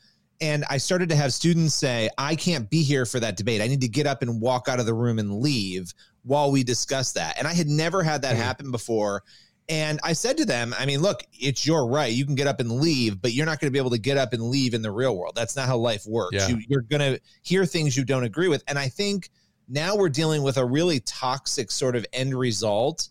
And 0.42 0.66
I 0.68 0.80
started 0.80 1.10
to 1.10 1.16
have 1.16 1.32
students 1.32 1.75
say, 1.75 2.10
I 2.18 2.36
can't 2.36 2.68
be 2.72 2.82
here 2.82 3.06
for 3.06 3.20
that 3.20 3.38
debate. 3.38 3.62
I 3.62 3.68
need 3.68 3.82
to 3.82 3.88
get 3.88 4.08
up 4.08 4.24
and 4.24 4.42
walk 4.42 4.68
out 4.68 4.80
of 4.80 4.88
the 4.88 4.96
room 4.96 5.20
and 5.20 5.40
leave 5.40 5.94
while 6.24 6.52
we 6.52 6.63
discuss 6.63 7.12
that. 7.12 7.38
And 7.38 7.48
I 7.48 7.54
had 7.54 7.68
never 7.68 8.02
had 8.02 8.24
that 8.24 8.34
mm-hmm. 8.34 8.42
happen 8.42 8.72
before. 8.72 9.22
And 9.70 10.00
I 10.03 10.13
said 10.13 10.38
to 10.38 10.46
them, 10.46 10.75
I 10.77 10.86
mean, 10.86 11.01
look, 11.01 11.24
it's 11.32 11.65
your 11.65 11.88
right. 11.88 12.12
You 12.12 12.25
can 12.25 12.36
get 12.36 12.48
up 12.48 12.60
and 12.60 12.70
leave, 12.70 13.22
but 13.22 13.32
you're 13.32 13.46
not 13.46 13.62
going 13.62 13.67
to 13.67 13.72
be 13.72 13.79
able 13.79 13.91
to 13.91 13.98
get 13.98 14.17
up 14.17 14.34
and 14.34 14.43
leave 14.43 14.74
in 14.74 14.82
the 14.82 14.91
real 14.91 15.15
world. 15.15 15.34
That's 15.36 15.55
not 15.55 15.67
how 15.67 15.77
life 15.77 16.05
works. 16.05 16.36
Yeah. 16.36 16.50
You, 16.50 16.62
you're 16.67 16.82
going 16.82 17.00
to 17.00 17.22
hear 17.43 17.65
things 17.65 17.96
you 17.96 18.03
don't 18.03 18.25
agree 18.25 18.50
with. 18.50 18.63
And 18.67 18.77
I 18.77 18.89
think 18.89 19.29
now 19.70 19.96
we're 19.96 20.10
dealing 20.10 20.43
with 20.43 20.58
a 20.58 20.65
really 20.65 21.00
toxic 21.01 21.72
sort 21.72 21.96
of 21.96 22.05
end 22.12 22.36
result 22.36 23.08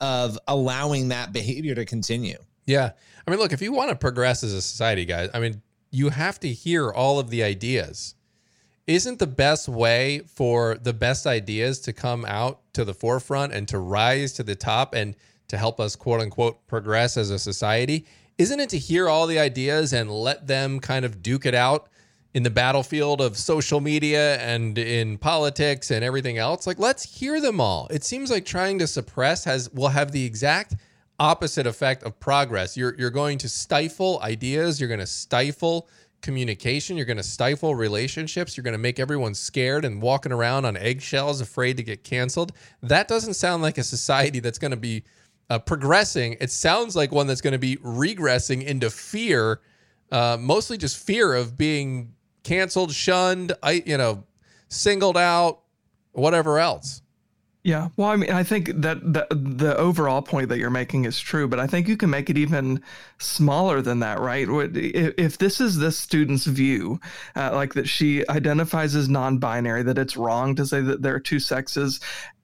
of 0.00 0.38
allowing 0.46 1.08
that 1.08 1.32
behavior 1.32 1.74
to 1.74 1.84
continue. 1.84 2.38
Yeah. 2.66 2.92
I 3.26 3.30
mean, 3.30 3.40
look, 3.40 3.52
if 3.52 3.60
you 3.60 3.72
want 3.72 3.90
to 3.90 3.96
progress 3.96 4.44
as 4.44 4.52
a 4.52 4.62
society, 4.62 5.04
guys, 5.04 5.30
I 5.34 5.40
mean, 5.40 5.60
you 5.90 6.10
have 6.10 6.38
to 6.40 6.48
hear 6.48 6.92
all 6.92 7.18
of 7.18 7.30
the 7.30 7.42
ideas. 7.42 8.14
Isn't 8.86 9.18
the 9.18 9.26
best 9.26 9.68
way 9.68 10.20
for 10.20 10.76
the 10.76 10.92
best 10.92 11.26
ideas 11.26 11.80
to 11.80 11.92
come 11.92 12.24
out 12.24 12.60
to 12.74 12.84
the 12.84 12.94
forefront 12.94 13.52
and 13.52 13.66
to 13.68 13.78
rise 13.78 14.32
to 14.34 14.44
the 14.44 14.54
top 14.54 14.94
and 14.94 15.16
to 15.48 15.56
help 15.56 15.80
us 15.80 15.96
quote 15.96 16.20
unquote 16.20 16.66
progress 16.66 17.16
as 17.16 17.30
a 17.30 17.38
society, 17.38 18.06
isn't 18.38 18.60
it 18.60 18.68
to 18.70 18.78
hear 18.78 19.08
all 19.08 19.26
the 19.26 19.38
ideas 19.38 19.92
and 19.92 20.10
let 20.10 20.46
them 20.46 20.80
kind 20.80 21.04
of 21.04 21.22
duke 21.22 21.46
it 21.46 21.54
out 21.54 21.88
in 22.34 22.42
the 22.42 22.50
battlefield 22.50 23.22
of 23.22 23.36
social 23.38 23.80
media 23.80 24.36
and 24.38 24.76
in 24.76 25.16
politics 25.16 25.90
and 25.90 26.04
everything 26.04 26.36
else? 26.38 26.66
Like 26.66 26.78
let's 26.78 27.18
hear 27.18 27.40
them 27.40 27.60
all. 27.60 27.88
It 27.90 28.04
seems 28.04 28.30
like 28.30 28.44
trying 28.44 28.78
to 28.80 28.86
suppress 28.86 29.44
has 29.44 29.70
will 29.70 29.88
have 29.88 30.12
the 30.12 30.24
exact 30.24 30.74
opposite 31.18 31.66
effect 31.66 32.02
of 32.02 32.18
progress. 32.20 32.76
You're 32.76 32.94
you're 32.98 33.10
going 33.10 33.38
to 33.38 33.48
stifle 33.48 34.20
ideas, 34.22 34.80
you're 34.80 34.88
going 34.88 35.00
to 35.00 35.06
stifle 35.06 35.88
communication, 36.22 36.96
you're 36.96 37.06
going 37.06 37.16
to 37.16 37.22
stifle 37.22 37.74
relationships, 37.74 38.56
you're 38.56 38.64
going 38.64 38.72
to 38.72 38.78
make 38.78 38.98
everyone 38.98 39.34
scared 39.34 39.84
and 39.84 40.02
walking 40.02 40.32
around 40.32 40.64
on 40.64 40.76
eggshells 40.76 41.40
afraid 41.40 41.76
to 41.76 41.82
get 41.82 42.04
canceled. 42.04 42.52
That 42.82 43.08
doesn't 43.08 43.34
sound 43.34 43.62
like 43.62 43.78
a 43.78 43.84
society 43.84 44.40
that's 44.40 44.58
going 44.58 44.72
to 44.72 44.76
be 44.76 45.04
uh, 45.50 45.58
progressing, 45.58 46.36
it 46.40 46.50
sounds 46.50 46.96
like 46.96 47.12
one 47.12 47.26
that's 47.26 47.40
going 47.40 47.52
to 47.52 47.58
be 47.58 47.76
regressing 47.76 48.64
into 48.64 48.90
fear, 48.90 49.60
uh, 50.10 50.36
mostly 50.40 50.76
just 50.76 50.96
fear 50.96 51.34
of 51.34 51.56
being 51.56 52.14
canceled, 52.42 52.92
shunned, 52.92 53.52
I, 53.62 53.82
you 53.86 53.96
know, 53.96 54.24
singled 54.68 55.16
out, 55.16 55.60
whatever 56.12 56.58
else. 56.58 57.02
Yeah, 57.66 57.88
well, 57.96 58.10
I 58.10 58.14
mean, 58.14 58.30
I 58.30 58.44
think 58.44 58.70
that 58.76 59.00
the, 59.02 59.26
the 59.32 59.76
overall 59.76 60.22
point 60.22 60.50
that 60.50 60.58
you're 60.58 60.70
making 60.70 61.04
is 61.04 61.18
true, 61.18 61.48
but 61.48 61.58
I 61.58 61.66
think 61.66 61.88
you 61.88 61.96
can 61.96 62.10
make 62.10 62.30
it 62.30 62.38
even 62.38 62.80
smaller 63.18 63.82
than 63.82 63.98
that, 63.98 64.20
right? 64.20 64.46
If, 64.48 65.14
if 65.18 65.38
this 65.38 65.60
is 65.60 65.76
this 65.76 65.98
student's 65.98 66.44
view, 66.44 67.00
uh, 67.34 67.50
like 67.52 67.74
that 67.74 67.88
she 67.88 68.24
identifies 68.28 68.94
as 68.94 69.08
non-binary, 69.08 69.82
that 69.82 69.98
it's 69.98 70.16
wrong 70.16 70.54
to 70.54 70.64
say 70.64 70.80
that 70.80 71.02
there 71.02 71.16
are 71.16 71.18
two 71.18 71.40
sexes, 71.40 71.98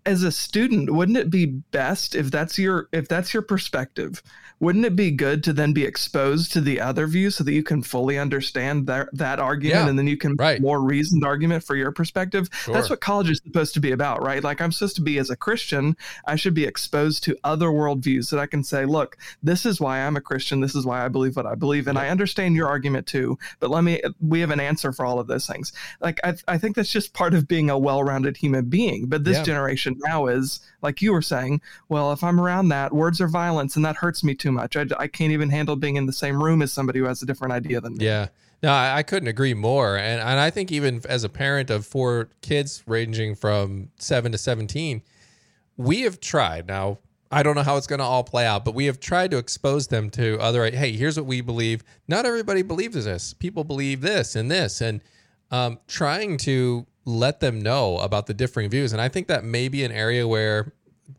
as 0.05 0.23
a 0.23 0.33
student 0.33 0.91
wouldn't 0.93 1.19
it 1.19 1.31
be 1.31 1.47
best 1.47 2.15
if 2.15 2.31
that's 2.31 2.59
your 2.59 2.89
if 2.93 3.07
that's 3.09 3.33
your 3.33 3.43
perspective 3.43 4.23
wouldn't 4.59 4.85
it 4.85 4.95
be 4.95 5.11
good 5.11 5.43
to 5.43 5.53
then 5.53 5.73
be 5.73 5.85
exposed 5.85 6.53
to 6.53 6.61
the 6.61 6.81
other 6.81 7.09
view 7.09 7.31
so 7.31 7.43
that 7.43 7.53
you 7.53 7.65
can 7.65 7.83
fully 7.83 8.17
understand 8.17 8.87
that 8.87 9.09
that 9.13 9.41
argument 9.41 9.85
yeah, 9.85 9.89
and 9.89 9.99
then 9.99 10.07
you 10.07 10.17
can 10.17 10.37
right. 10.37 10.61
more 10.61 10.81
reasoned 10.81 11.25
argument 11.25 11.65
for 11.65 11.77
your 11.77 11.91
perspective 11.91 12.49
sure. 12.53 12.75
that's 12.75 12.89
what 12.89 13.01
college 13.01 13.31
is 13.31 13.41
supposed 13.45 13.75
to 13.75 13.81
be 13.81 13.93
about 13.93 14.23
right 14.23 14.43
like 14.43 14.61
i'm 14.61 14.73
supposed 14.73 14.97
to 14.97 15.03
be 15.03 15.19
as 15.19 15.31
a 15.31 15.37
christian 15.37 15.97
i 16.27 16.35
should 16.35 16.55
be 16.55 16.65
exposed 16.65 17.23
to 17.23 17.37
other 17.45 17.69
worldviews 17.69 18.31
that 18.31 18.39
i 18.41 18.47
can 18.47 18.65
say 18.65 18.85
look 18.85 19.17
this 19.43 19.67
is 19.67 19.81
why 19.81 20.01
i'm 20.01 20.17
a 20.17 20.21
christian 20.21 20.61
this 20.61 20.75
is 20.75 20.85
why 20.85 21.05
i 21.05 21.09
believe 21.09 21.37
what 21.37 21.47
i 21.47 21.55
believe 21.55 21.87
and 21.87 21.97
yeah. 21.97 22.05
i 22.05 22.09
understand 22.09 22.57
your 22.57 22.69
argument 22.69 23.07
too 23.07 23.39
but 23.61 23.71
let 23.71 23.83
me 23.83 24.01
we 24.21 24.41
have 24.41 24.51
an 24.51 24.61
answer 24.61 24.93
for 24.93 25.05
all 25.05 25.21
of 25.21 25.29
those 25.29 25.47
things 25.47 25.73
like 26.01 26.21
i, 26.25 26.35
I 26.49 26.59
think 26.59 26.75
that's 26.75 26.91
just 26.91 27.15
part 27.15 27.35
of 27.35 27.47
being 27.47 27.71
a 27.71 27.79
well-rounded 27.79 28.37
human 28.37 28.67
being 28.67 29.07
but 29.07 29.25
this 29.25 29.39
yeah. 29.39 29.45
generation 29.45 29.92
now 30.01 30.27
is 30.27 30.61
like 30.83 31.03
you 31.03 31.13
were 31.13 31.23
saying 31.23 31.61
well 31.89 32.13
if 32.13 32.23
i'm 32.23 32.41
around 32.41 32.69
that 32.69 32.93
words 32.93 33.21
are 33.21 33.29
violence 33.29 33.77
and 33.77 33.85
that 33.85 33.97
hurts 33.97 34.25
me 34.25 34.35
too 34.35 34.53
much 34.53 34.77
I, 34.77 34.87
I 34.99 35.07
can't 35.07 35.33
even 35.33 35.51
handle 35.51 35.77
being 35.77 35.97
in 35.97 36.07
the 36.07 36.13
same 36.13 36.43
room 36.43 36.63
as 36.63 36.73
somebody 36.73 36.99
who 36.99 37.07
has 37.07 37.23
a 37.23 37.27
different 37.27 37.53
idea 37.53 37.81
than 37.81 37.97
me 37.97 38.05
yeah 38.05 38.29
no 38.63 38.73
I, 38.73 38.99
I 38.99 39.03
couldn't 39.03 39.29
agree 39.29 39.55
more 39.55 39.97
and, 39.97 40.21
and 40.21 40.41
i 40.41 40.51
think 40.51 40.73
even 40.73 41.03
as 41.09 41.25
a 41.25 41.29
parent 41.29 41.71
of 41.71 41.87
four 41.87 42.29
kids 42.41 42.83
ranging 42.87 43.35
from 43.35 43.91
7 43.99 44.33
to 44.33 44.39
17 44.39 45.03
we 45.77 46.03
have 46.03 46.21
tried 46.21 46.67
now 46.67 46.99
I 47.35 47.43
don't 47.43 47.55
know 47.55 47.63
how 47.63 47.79
it's 47.79 47.87
going 47.87 47.99
to 47.99 48.05
all 48.05 48.25
play 48.25 48.45
out, 48.45 48.63
but 48.63 48.75
we 48.75 48.85
have 48.85 49.01
tried 49.01 49.31
to 49.31 49.39
expose 49.39 49.87
them 49.87 50.11
to 50.11 50.39
other. 50.39 50.71
Hey, 50.71 50.93
here's 50.93 51.17
what 51.17 51.25
we 51.25 51.41
believe. 51.41 51.83
Not 52.07 52.27
everybody 52.27 52.61
believes 52.61 53.07
this. 53.07 53.33
People 53.33 53.65
believe 53.65 54.03
this 54.03 54.37
and 54.37 54.51
this, 54.51 54.83
and 54.83 55.01
um, 55.51 55.79
trying 55.89 56.37
to 56.39 56.87
let 57.05 57.41
them 57.41 57.61
know 57.61 57.99
about 57.99 58.27
the 58.27 58.35
differing 58.35 58.71
views. 58.71 58.93
And 58.93 59.01
I 59.01 59.09
think 59.09 59.29
that 59.29 59.45
may 59.45 59.69
be 59.69 59.85
an 59.85 59.93
area 59.93 60.27
where 60.27 60.73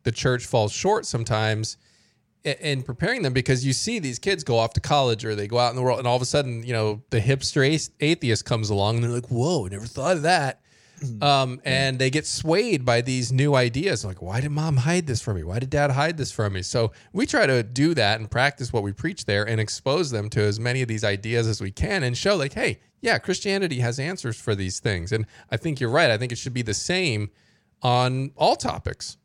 the 0.04 0.12
church 0.12 0.46
falls 0.46 0.72
short 0.72 1.06
sometimes 1.06 1.78
in 2.44 2.84
preparing 2.84 3.22
them 3.22 3.32
because 3.32 3.66
you 3.66 3.72
see 3.72 4.00
these 4.00 4.20
kids 4.20 4.44
go 4.44 4.58
off 4.58 4.74
to 4.74 4.82
college 4.82 5.24
or 5.24 5.34
they 5.34 5.48
go 5.48 5.58
out 5.58 5.70
in 5.70 5.76
the 5.76 5.82
world 5.82 6.00
and 6.00 6.08
all 6.08 6.16
of 6.16 6.22
a 6.22 6.26
sudden, 6.26 6.64
you 6.64 6.74
know, 6.74 7.02
the 7.10 7.20
hipster 7.20 7.90
atheist 8.00 8.46
comes 8.46 8.70
along 8.70 8.96
and 8.96 9.04
they're 9.04 9.12
like, 9.12 9.28
whoa, 9.28 9.66
never 9.68 9.86
thought 9.86 10.18
of 10.18 10.24
that. 10.24 10.62
Mm-hmm. 11.00 11.24
Um, 11.24 11.62
and 11.66 12.00
they 12.00 12.10
get 12.10 12.26
swayed 12.26 12.86
by 12.86 13.02
these 13.02 13.32
new 13.32 13.56
ideas. 13.56 14.06
Like, 14.06 14.22
why 14.22 14.42
did 14.42 14.52
mom 14.52 14.78
hide 14.78 15.08
this 15.08 15.22
from 15.22 15.38
me? 15.38 15.44
Why 15.44 15.60
did 15.60 15.70
dad 15.70 15.92
hide 15.92 16.18
this 16.18 16.32
from 16.32 16.54
me? 16.54 16.62
So 16.62 16.92
we 17.12 17.26
try 17.26 17.46
to 17.46 17.64
do 17.64 17.94
that 17.94 18.20
and 18.20 18.30
practice 18.30 18.72
what 18.72 18.84
we 18.84 18.94
preach 18.94 19.26
there 19.26 19.48
and 19.48 19.60
expose 19.60 20.12
them 20.12 20.30
to 20.32 20.42
as 20.42 20.60
many 20.60 20.82
of 20.82 20.88
these 20.88 21.04
ideas 21.04 21.48
as 21.48 21.62
we 21.62 21.72
can 21.72 22.04
and 22.04 22.18
show, 22.18 22.36
like, 22.36 22.54
hey, 22.54 22.80
yeah, 23.04 23.20
Christianity 23.20 23.82
has 23.82 24.00
answers 24.00 24.40
for 24.40 24.56
these 24.56 24.80
things. 24.80 25.12
And 25.12 25.26
I 25.52 25.58
think 25.58 25.82
you're 25.82 25.90
right. 25.90 26.10
I 26.10 26.18
think 26.18 26.32
it 26.32 26.38
should 26.38 26.54
be 26.54 26.62
the 26.62 26.74
same 26.74 27.30
on 27.82 28.32
all 28.38 28.56
topics. 28.56 29.18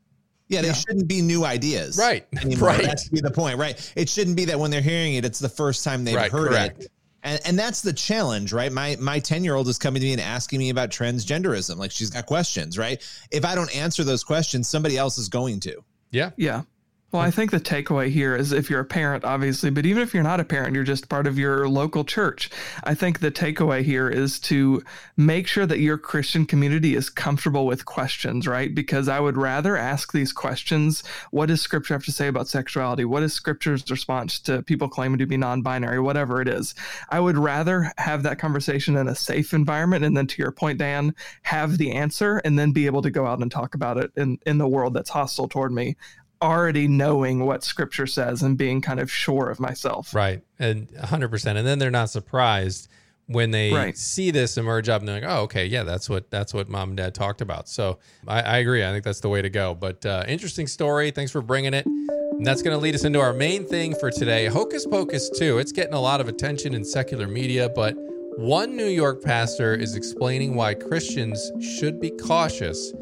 Yeah, 0.49 0.63
they 0.63 0.69
yeah. 0.69 0.73
shouldn't 0.75 1.07
be 1.07 1.23
new 1.23 1.45
ideas. 1.45 1.97
Right. 1.97 2.27
Anymore. 2.43 2.71
Right. 2.71 2.83
That 2.83 2.99
should 2.99 3.13
be 3.13 3.21
the 3.21 3.31
point. 3.31 3.57
Right. 3.57 3.93
It 3.95 4.09
shouldn't 4.09 4.37
be 4.37 4.47
that 4.47 4.59
when 4.59 4.73
they're 4.73 4.81
hearing 4.81 5.15
it, 5.15 5.25
it's 5.25 5.39
the 5.39 5.49
first 5.49 5.85
time 5.85 6.05
they've 6.05 6.17
right, 6.17 6.31
heard 6.31 6.49
correct. 6.49 6.83
it. 6.83 6.93
And, 7.23 7.41
and 7.45 7.59
that's 7.59 7.81
the 7.81 7.93
challenge, 7.93 8.53
right? 8.53 8.73
My 8.73 8.97
my 8.99 9.21
10 9.21 9.45
year 9.45 9.55
old 9.55 9.69
is 9.69 9.79
coming 9.79 10.01
to 10.01 10.07
me 10.07 10.13
and 10.13 10.21
asking 10.21 10.59
me 10.59 10.71
about 10.71 10.91
transgenderism. 10.91 11.77
Like 11.77 11.93
she's 11.93 12.11
got 12.11 12.27
questions, 12.27 12.77
right? 12.79 13.01
If 13.31 13.45
I 13.45 13.55
don't 13.55 13.75
answer 13.77 14.03
those 14.03 14.25
questions, 14.25 14.69
somebody 14.69 14.99
else 14.99 15.19
is 15.19 15.29
going 15.29 15.61
to. 15.61 15.85
Yeah. 16.11 16.31
Yeah. 16.37 16.63
Well, 17.11 17.23
I 17.23 17.31
think 17.31 17.51
the 17.51 17.59
takeaway 17.59 18.11
here 18.11 18.37
is 18.37 18.53
if 18.53 18.69
you're 18.69 18.81
a 18.81 18.85
parent, 18.85 19.25
obviously, 19.25 19.71
but 19.71 19.87
even 19.87 20.03
if 20.03 20.13
you're 20.13 20.23
not 20.23 20.41
a 20.41 20.45
parent, 20.45 20.75
you're 20.75 20.85
just 20.85 21.09
part 21.09 21.27
of 21.27 21.39
your 21.39 21.67
local 21.67 22.05
church. 22.05 22.51
I 22.85 22.95
think 22.95 23.21
the 23.21 23.31
takeaway 23.31 23.83
here 23.83 24.11
is 24.11 24.39
to 24.41 24.83
make 25.17 25.47
sure 25.47 25.65
that 25.65 25.79
your 25.79 25.97
Christian 25.97 26.45
community 26.45 26.95
is 26.95 27.09
comfortable 27.09 27.65
with 27.65 27.87
questions, 27.87 28.47
right? 28.47 28.75
Because 28.75 29.09
I 29.09 29.21
would 29.21 29.39
rather 29.39 29.75
ask 29.75 30.13
these 30.13 30.35
questions 30.35 31.03
what 31.31 31.47
does 31.47 31.63
Scripture 31.63 31.95
have 31.95 32.05
to 32.05 32.13
say 32.13 32.29
about 32.29 32.47
sexuality? 32.47 33.07
What 33.07 33.23
is 33.23 33.33
Scripture's 33.33 33.91
response 33.91 34.39
to 34.41 34.63
people 34.63 34.91
claiming 34.91 35.17
to 35.17 35.27
be 35.27 35.39
non 35.39 35.63
binary, 35.63 36.01
whatever 36.01 36.43
it 36.43 36.49
is? 36.49 36.75
I 37.09 37.21
would 37.21 37.39
rather 37.39 37.91
have 37.97 38.23
that 38.25 38.39
conversation 38.39 38.99
in 38.99 39.09
a 39.09 39.15
safe 39.15 39.55
environment. 39.55 40.05
And 40.05 40.15
then 40.15 40.27
to 40.27 40.43
your 40.43 40.53
point, 40.53 40.77
Dan, 40.77 41.15
have 41.45 41.79
the 41.79 41.93
answer 41.93 42.37
and 42.45 42.59
then 42.59 42.73
be 42.73 42.85
able 42.85 43.01
to 43.01 43.11
go 43.11 43.27
out 43.27 43.39
and 43.39 43.51
talk 43.51 43.75
about 43.75 43.97
it 43.97 44.11
in, 44.15 44.39
in 44.45 44.59
the 44.59 44.69
world 44.69 44.93
that's 44.93 45.09
hostile 45.09 45.49
toward 45.49 45.73
me 45.73 45.97
already 46.41 46.89
knowing 46.89 47.45
what 47.45 47.65
scripture 47.65 48.07
says 48.07 48.43
and 48.43 48.57
being 48.57 48.81
kind 48.81 49.01
of 49.01 49.11
sure 49.11 49.51
of 49.51 49.61
myself. 49.61 50.15
Right. 50.15 50.43
And 50.59 50.89
100%. 50.89 51.57
And 51.57 51.67
then 51.67 51.79
they're 51.79 51.91
not 51.91 52.11
surprised 52.11 52.89
when 53.27 53.51
they 53.51 53.73
right. 53.73 53.97
see 53.97 54.31
this 54.31 54.57
emerge 54.57 54.89
up 54.89 55.01
and 55.03 55.09
they're 55.09 55.21
like, 55.21 55.31
oh, 55.31 55.43
okay, 55.43 55.67
yeah, 55.67 55.83
that's 55.83 56.09
what 56.09 56.31
that's 56.31 56.55
what 56.55 56.69
mom 56.69 56.91
and 56.91 56.97
dad 56.97 57.15
talked 57.15 57.43
about. 57.43 57.69
So 57.69 57.99
I, 58.27 58.41
I 58.41 58.57
agree. 58.59 58.83
I 58.85 58.91
think 58.91 59.05
that's 59.05 59.21
the 59.21 59.29
way 59.29 59.43
to 59.43 59.51
go. 59.51 59.75
But 59.75 60.05
uh, 60.07 60.25
interesting 60.27 60.67
story. 60.67 61.11
Thanks 61.11 61.31
for 61.31 61.43
bringing 61.43 61.75
it. 61.75 61.85
And 61.85 62.47
that's 62.47 62.63
going 62.63 62.75
to 62.75 62.83
lead 62.83 62.95
us 62.95 63.05
into 63.05 63.21
our 63.21 63.33
main 63.33 63.67
thing 63.67 63.95
for 63.95 64.11
today 64.11 64.47
Hocus 64.47 64.87
Pocus 64.87 65.29
2. 65.39 65.59
It's 65.59 65.73
getting 65.73 65.95
a 65.95 66.01
lot 66.01 66.21
of 66.21 66.29
attention 66.29 66.75
in 66.75 66.85
secular 66.85 67.27
media, 67.27 67.69
but 67.69 67.95
one 68.39 68.77
New 68.77 68.87
York 68.87 69.23
pastor 69.23 69.75
is 69.75 69.97
explaining 69.97 70.55
why 70.55 70.73
Christians 70.73 71.51
should 71.61 72.01
be 72.01 72.11
cautious 72.11 72.93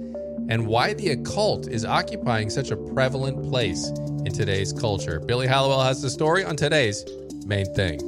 and 0.49 0.67
why 0.67 0.95
the 0.95 1.11
occult 1.11 1.69
is 1.69 1.85
occupying 1.85 2.51
such 2.51 2.71
a 2.71 2.77
prevalent 2.77 3.49
place 3.49 3.89
in 4.25 4.33
today's 4.33 4.73
culture. 4.73 5.21
Billy 5.21 5.47
Hallowell 5.47 5.83
has 5.83 6.03
the 6.03 6.11
story 6.11 6.45
on 6.45 6.57
today's 6.57 7.05
main 7.47 7.67
thing. 7.75 7.99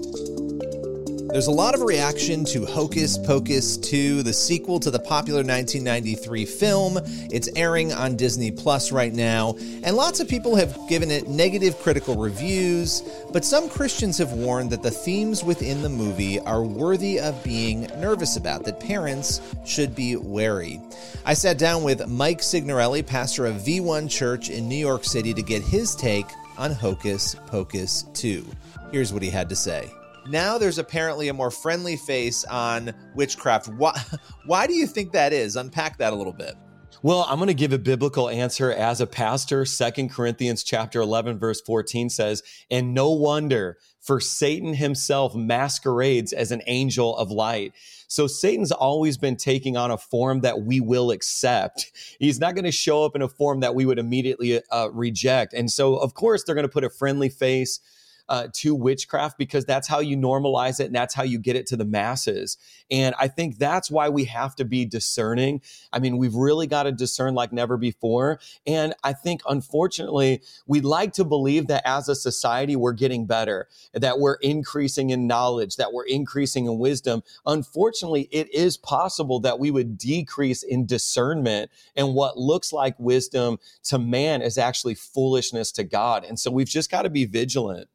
There's 1.31 1.47
a 1.47 1.53
lot 1.53 1.75
of 1.75 1.83
reaction 1.83 2.43
to 2.47 2.65
Hocus 2.65 3.19
Pocus 3.19 3.77
2, 3.77 4.23
the 4.23 4.33
sequel 4.33 4.81
to 4.81 4.91
the 4.91 4.99
popular 4.99 5.41
1993 5.41 6.47
film. 6.47 6.99
It's 7.31 7.51
airing 7.55 7.93
on 7.93 8.17
Disney 8.17 8.51
Plus 8.51 8.93
right 8.93 9.13
now, 9.13 9.55
and 9.85 9.95
lots 9.95 10.21
of 10.21 10.29
people 10.29 10.57
have 10.57 10.75
given 10.89 11.11
it 11.11 11.29
negative 11.29 11.79
critical 11.81 12.17
reviews, 12.17 13.03
but 13.31 13.45
some 13.45 13.69
Christians 13.69 14.17
have 14.17 14.33
warned 14.33 14.71
that 14.71 14.83
the 14.83 14.91
themes 14.91 15.45
within 15.45 15.83
the 15.83 15.91
movie 15.91 16.41
are 16.41 16.65
worthy 16.65 17.21
of 17.21 17.45
being 17.45 17.83
nervous 17.99 18.39
about, 18.39 18.65
that 18.65 18.81
parents 18.81 19.43
should 19.67 19.95
be 19.95 20.17
wary. 20.17 20.81
I 21.27 21.35
sat 21.35 21.59
down 21.59 21.83
with 21.83 22.09
Mike 22.09 22.43
Signorelli, 22.43 23.03
pastor 23.03 23.45
of 23.45 23.57
V1 23.57 24.11
Church 24.11 24.49
in 24.49 24.67
New 24.67 24.77
York 24.77 25.05
City, 25.05 25.35
to 25.35 25.43
get 25.43 25.63
his 25.63 25.95
take 25.95 26.27
on 26.57 26.73
Hocus 26.73 27.37
Pocus 27.47 28.05
2. 28.15 28.47
Here's 28.93 29.13
what 29.13 29.23
he 29.23 29.29
had 29.29 29.51
to 29.51 29.57
say. 29.57 29.91
Now 30.29 30.59
there's 30.59 30.79
apparently 30.79 31.29
a 31.29 31.35
more 31.35 31.51
friendly 31.51 31.97
face 31.97 32.45
on 32.45 32.93
witchcraft. 33.15 33.69
Why, 33.69 33.99
why 34.47 34.67
do 34.67 34.75
you 34.75 34.87
think 34.87 35.13
that 35.13 35.33
is? 35.33 35.57
Unpack 35.57 35.99
that 35.99 36.13
a 36.13 36.17
little 36.17 36.33
bit. 36.33 36.55
Well, 37.03 37.25
I'm 37.29 37.39
going 37.39 37.47
to 37.47 37.55
give 37.55 37.73
a 37.73 37.79
biblical 37.79 38.29
answer 38.29 38.73
as 38.73 39.01
a 39.01 39.07
pastor. 39.07 39.65
Second 39.65 40.11
Corinthians 40.11 40.65
chapter 40.65 41.01
11 41.01 41.39
verse 41.39 41.61
14 41.61 42.11
says, 42.11 42.43
"And 42.71 42.93
no 42.93 43.11
wonder, 43.11 43.79
for 44.01 44.21
Satan 44.21 44.75
himself 44.75 45.35
masquerades 45.35 46.33
as 46.33 46.51
an 46.51 46.63
angel 46.67 47.17
of 47.17 47.31
light." 47.31 47.73
So 48.09 48.27
Satan's 48.27 48.73
always 48.73 49.17
been 49.17 49.37
taking 49.37 49.77
on 49.77 49.91
a 49.91 49.99
form 49.99 50.41
that 50.41 50.63
we 50.63 50.81
will 50.81 51.11
accept. 51.11 51.93
He's 52.19 52.41
not 52.41 52.55
going 52.55 52.65
to 52.65 52.73
show 52.73 53.05
up 53.05 53.15
in 53.15 53.23
a 53.23 53.29
form 53.29 53.61
that 53.61 53.75
we 53.75 53.87
would 53.87 53.99
immediately 53.99 54.61
uh, 54.71 54.89
reject. 54.93 55.55
And 55.55 55.71
so, 55.71 55.97
of 55.97 56.15
course, 56.15 56.43
they're 56.43 56.55
going 56.55 56.67
to 56.67 56.73
put 56.73 56.85
a 56.85 56.91
friendly 56.91 57.29
face 57.29 57.81
uh, 58.29 58.49
to 58.53 58.75
witchcraft 58.75 59.39
because 59.39 59.65
that's 59.65 59.89
how 59.89 60.01
you 60.01 60.17
normalize 60.17 60.81
it 60.81 60.87
and 60.87 60.95
that's 60.95 61.15
how 61.15 61.23
you 61.23 61.39
get 61.39 61.57
it 61.57 61.67
to 61.67 61.77
the 61.77 61.85
masses. 61.85 62.57
And 62.91 63.15
I 63.19 63.29
think 63.29 63.59
that's 63.59 63.91
why 63.91 64.09
we 64.09 64.25
have 64.25 64.55
to 64.57 64.65
be 64.65 64.85
discerning. 64.85 65.63
I 65.93 65.99
mean, 65.99 66.19
we've 66.19 66.35
really 66.35 66.67
got 66.67 66.85
to 66.85 66.93
discern 66.93 67.35
like 67.35 67.53
never 67.53 67.77
before. 67.77 68.41
And 68.67 68.95
I 69.05 69.13
think, 69.13 69.43
unfortunately, 69.49 70.43
we'd 70.67 70.85
like 70.85 71.13
to 71.15 71.25
believe 71.25 71.67
that 71.69 71.83
as 71.87 72.09
a 72.09 72.15
society, 72.15 72.77
we're 72.77 72.93
getting 72.93 73.27
better, 73.27 73.69
that 73.93 74.19
we're 74.19 74.37
increasing 74.37 75.11
in 75.11 75.27
knowledge, 75.27 75.77
that 75.77 75.93
we're 75.93 76.07
increasing 76.07 76.67
in 76.67 76.79
wisdom. 76.79 77.23
Unfortunately, 77.47 78.29
it 78.31 78.53
is 78.55 78.77
possible 78.77 79.41
that 79.41 79.59
we 79.59 79.71
would 79.71 79.99
decrease 79.99 80.63
in 80.63 80.87
discernment 80.87 81.71
and 81.97 82.15
what 82.15 82.37
looks 82.37 82.73
like 82.73 82.99
wisdom 82.99 83.59
to 83.85 83.99
man 83.99 84.43
is 84.43 84.59
actually 84.59 84.95
foolishness 84.95 85.73
to 85.73 85.85
God. 85.85 86.25
And 86.25 86.39
so 86.39 86.51
we've 86.51 86.69
just 86.69 86.91
got 86.91 87.03
to 87.03 87.11
be 87.11 87.25
vigilant. 87.25 87.89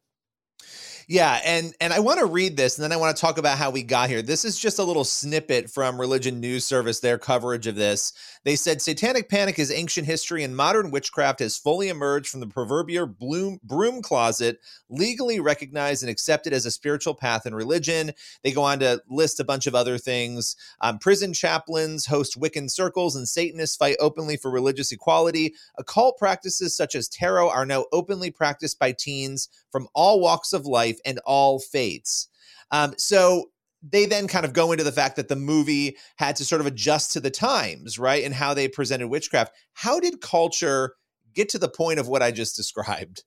Yeah, 1.06 1.40
and 1.44 1.74
and 1.80 1.92
I 1.92 2.00
want 2.00 2.20
to 2.20 2.26
read 2.26 2.56
this, 2.56 2.78
and 2.78 2.84
then 2.84 2.92
I 2.92 2.96
want 2.96 3.14
to 3.14 3.20
talk 3.20 3.36
about 3.36 3.58
how 3.58 3.70
we 3.70 3.82
got 3.82 4.08
here. 4.08 4.22
This 4.22 4.44
is 4.44 4.58
just 4.58 4.78
a 4.78 4.84
little 4.84 5.04
snippet 5.04 5.70
from 5.70 6.00
Religion 6.00 6.40
News 6.40 6.66
Service, 6.66 7.00
their 7.00 7.18
coverage 7.18 7.66
of 7.66 7.74
this. 7.74 8.12
They 8.44 8.56
said 8.56 8.80
satanic 8.80 9.28
panic 9.28 9.58
is 9.58 9.70
ancient 9.70 10.06
history, 10.06 10.44
and 10.44 10.56
modern 10.56 10.90
witchcraft 10.90 11.40
has 11.40 11.58
fully 11.58 11.88
emerged 11.88 12.28
from 12.28 12.40
the 12.40 12.46
proverbial 12.46 13.06
bloom, 13.06 13.58
broom 13.62 14.00
closet, 14.00 14.60
legally 14.88 15.40
recognized 15.40 16.02
and 16.02 16.10
accepted 16.10 16.52
as 16.52 16.64
a 16.64 16.70
spiritual 16.70 17.14
path 17.14 17.44
in 17.44 17.54
religion. 17.54 18.12
They 18.42 18.52
go 18.52 18.62
on 18.62 18.78
to 18.78 19.02
list 19.08 19.40
a 19.40 19.44
bunch 19.44 19.66
of 19.66 19.74
other 19.74 19.98
things. 19.98 20.56
Um, 20.80 20.98
prison 20.98 21.34
chaplains 21.34 22.06
host 22.06 22.40
Wiccan 22.40 22.70
circles, 22.70 23.14
and 23.14 23.28
Satanists 23.28 23.76
fight 23.76 23.96
openly 24.00 24.36
for 24.38 24.50
religious 24.50 24.90
equality. 24.90 25.54
Occult 25.76 26.16
practices 26.18 26.74
such 26.74 26.94
as 26.94 27.08
tarot 27.08 27.50
are 27.50 27.66
now 27.66 27.84
openly 27.92 28.30
practiced 28.30 28.78
by 28.78 28.92
teens 28.92 29.48
from 29.70 29.88
all 29.94 30.20
walks 30.20 30.52
of 30.52 30.64
life 30.64 30.93
and 31.04 31.18
all 31.24 31.58
faiths. 31.58 32.28
Um, 32.70 32.94
so 32.96 33.50
they 33.82 34.06
then 34.06 34.26
kind 34.26 34.44
of 34.44 34.52
go 34.52 34.72
into 34.72 34.84
the 34.84 34.92
fact 34.92 35.16
that 35.16 35.28
the 35.28 35.36
movie 35.36 35.96
had 36.16 36.36
to 36.36 36.44
sort 36.44 36.60
of 36.60 36.66
adjust 36.66 37.12
to 37.12 37.20
the 37.20 37.30
times, 37.30 37.98
right? 37.98 38.24
And 38.24 38.34
how 38.34 38.54
they 38.54 38.68
presented 38.68 39.08
witchcraft. 39.08 39.54
How 39.74 40.00
did 40.00 40.20
culture 40.20 40.94
get 41.34 41.50
to 41.50 41.58
the 41.58 41.68
point 41.68 41.98
of 41.98 42.08
what 42.08 42.22
I 42.22 42.30
just 42.30 42.56
described? 42.56 43.24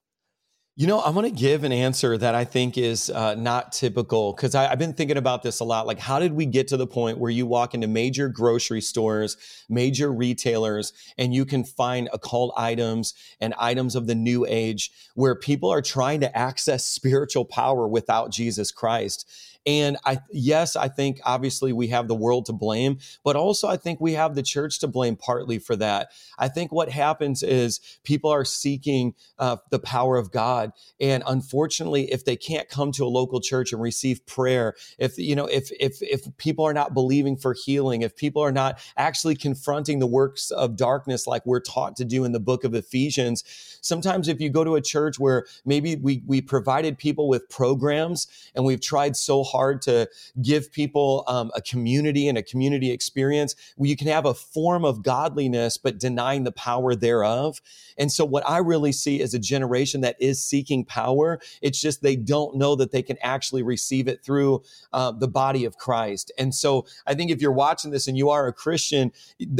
You 0.79 0.85
know, 0.85 1.01
I'm 1.01 1.15
going 1.15 1.25
to 1.27 1.35
give 1.35 1.63
an 1.63 1.71
answer 1.71 2.19
that 2.19 2.35
I 2.35 2.45
think 2.45 2.77
is 2.77 3.09
uh, 3.09 3.33
not 3.33 3.71
typical 3.71 4.33
because 4.33 4.53
I've 4.53 4.77
been 4.77 4.93
thinking 4.93 5.17
about 5.17 5.41
this 5.41 5.59
a 5.59 5.63
lot. 5.63 5.87
Like, 5.87 5.97
how 5.97 6.19
did 6.19 6.33
we 6.33 6.45
get 6.45 6.67
to 6.67 6.77
the 6.77 6.85
point 6.85 7.17
where 7.17 7.31
you 7.31 7.47
walk 7.47 7.73
into 7.73 7.87
major 7.87 8.29
grocery 8.29 8.81
stores, 8.81 9.37
major 9.67 10.13
retailers, 10.13 10.93
and 11.17 11.33
you 11.33 11.45
can 11.45 11.63
find 11.63 12.09
occult 12.13 12.53
items 12.55 13.15
and 13.41 13.55
items 13.57 13.95
of 13.95 14.05
the 14.05 14.13
new 14.13 14.45
age 14.47 14.91
where 15.15 15.33
people 15.33 15.73
are 15.73 15.81
trying 15.81 16.19
to 16.19 16.37
access 16.37 16.85
spiritual 16.85 17.43
power 17.43 17.87
without 17.87 18.29
Jesus 18.29 18.69
Christ? 18.71 19.27
And 19.67 19.97
I, 20.05 20.19
yes, 20.31 20.77
I 20.77 20.87
think 20.87 21.19
obviously 21.25 21.73
we 21.73 21.87
have 21.87 22.07
the 22.07 22.15
world 22.15 22.45
to 22.45 22.53
blame, 22.53 22.99
but 23.25 23.35
also 23.35 23.67
I 23.67 23.75
think 23.75 23.99
we 23.99 24.13
have 24.13 24.33
the 24.33 24.41
church 24.41 24.79
to 24.79 24.87
blame 24.87 25.17
partly 25.17 25.59
for 25.59 25.75
that. 25.75 26.11
I 26.39 26.47
think 26.47 26.71
what 26.71 26.89
happens 26.89 27.43
is 27.43 27.81
people 28.05 28.31
are 28.31 28.45
seeking 28.45 29.13
uh, 29.37 29.57
the 29.69 29.79
power 29.79 30.15
of 30.15 30.31
God, 30.31 30.71
and 31.01 31.21
unfortunately, 31.27 32.09
if 32.13 32.23
they 32.23 32.37
can't 32.37 32.69
come 32.69 32.93
to 32.93 33.03
a 33.03 33.09
local 33.09 33.41
church 33.41 33.73
and 33.73 33.81
receive 33.81 34.25
prayer, 34.25 34.73
if 34.97 35.17
you 35.17 35.35
know, 35.35 35.47
if 35.47 35.69
if 35.81 36.01
if 36.01 36.25
people 36.37 36.63
are 36.63 36.73
not 36.73 36.93
believing 36.93 37.35
for 37.35 37.53
healing, 37.53 38.03
if 38.03 38.15
people 38.15 38.41
are 38.41 38.53
not 38.53 38.79
actually 38.95 39.35
confronting 39.35 39.99
the 39.99 40.07
works 40.07 40.49
of 40.49 40.77
darkness 40.77 41.27
like 41.27 41.45
we're 41.45 41.59
taught 41.59 41.97
to 41.97 42.05
do 42.05 42.23
in 42.23 42.31
the 42.31 42.39
book 42.39 42.63
of 42.63 42.73
Ephesians, 42.73 43.43
sometimes 43.81 44.29
if 44.29 44.39
you 44.39 44.49
go 44.49 44.63
to 44.63 44.75
a 44.75 44.81
church 44.81 45.19
where 45.19 45.45
maybe 45.65 45.97
we 45.97 46.23
we 46.25 46.39
provided 46.39 46.97
people 46.97 47.27
with 47.27 47.49
programs 47.49 48.27
and 48.55 48.63
we've 48.63 48.79
tried 48.79 49.17
so 49.17 49.43
hard 49.43 49.56
hard 49.57 49.81
to 49.83 50.07
give 50.41 50.71
people 50.71 51.23
um, 51.27 51.51
a 51.55 51.61
community 51.61 52.27
and 52.27 52.37
a 52.37 52.43
community 52.43 52.91
experience 52.91 53.55
you 53.87 53.95
can 53.95 54.07
have 54.07 54.25
a 54.25 54.33
form 54.33 54.83
of 54.85 55.03
godliness, 55.03 55.77
but 55.77 55.99
denying 55.99 56.43
the 56.43 56.51
power 56.51 56.95
thereof. 56.95 57.61
And 57.97 58.11
so, 58.11 58.25
what 58.25 58.47
I 58.47 58.57
really 58.57 58.91
see 58.91 59.19
is 59.21 59.33
a 59.33 59.39
generation 59.39 60.01
that 60.01 60.15
is 60.19 60.43
seeking 60.43 60.85
power. 60.85 61.39
It's 61.61 61.79
just 61.79 62.01
they 62.01 62.15
don't 62.15 62.57
know 62.57 62.75
that 62.75 62.91
they 62.91 63.01
can 63.01 63.17
actually 63.21 63.63
receive 63.63 64.07
it 64.07 64.23
through 64.23 64.63
uh, 64.93 65.11
the 65.11 65.27
body 65.27 65.65
of 65.65 65.77
Christ. 65.77 66.31
And 66.37 66.53
so, 66.53 66.85
I 67.05 67.15
think 67.15 67.31
if 67.31 67.41
you're 67.41 67.51
watching 67.51 67.91
this 67.91 68.07
and 68.07 68.17
you 68.17 68.29
are 68.29 68.47
a 68.47 68.53
Christian, 68.53 69.11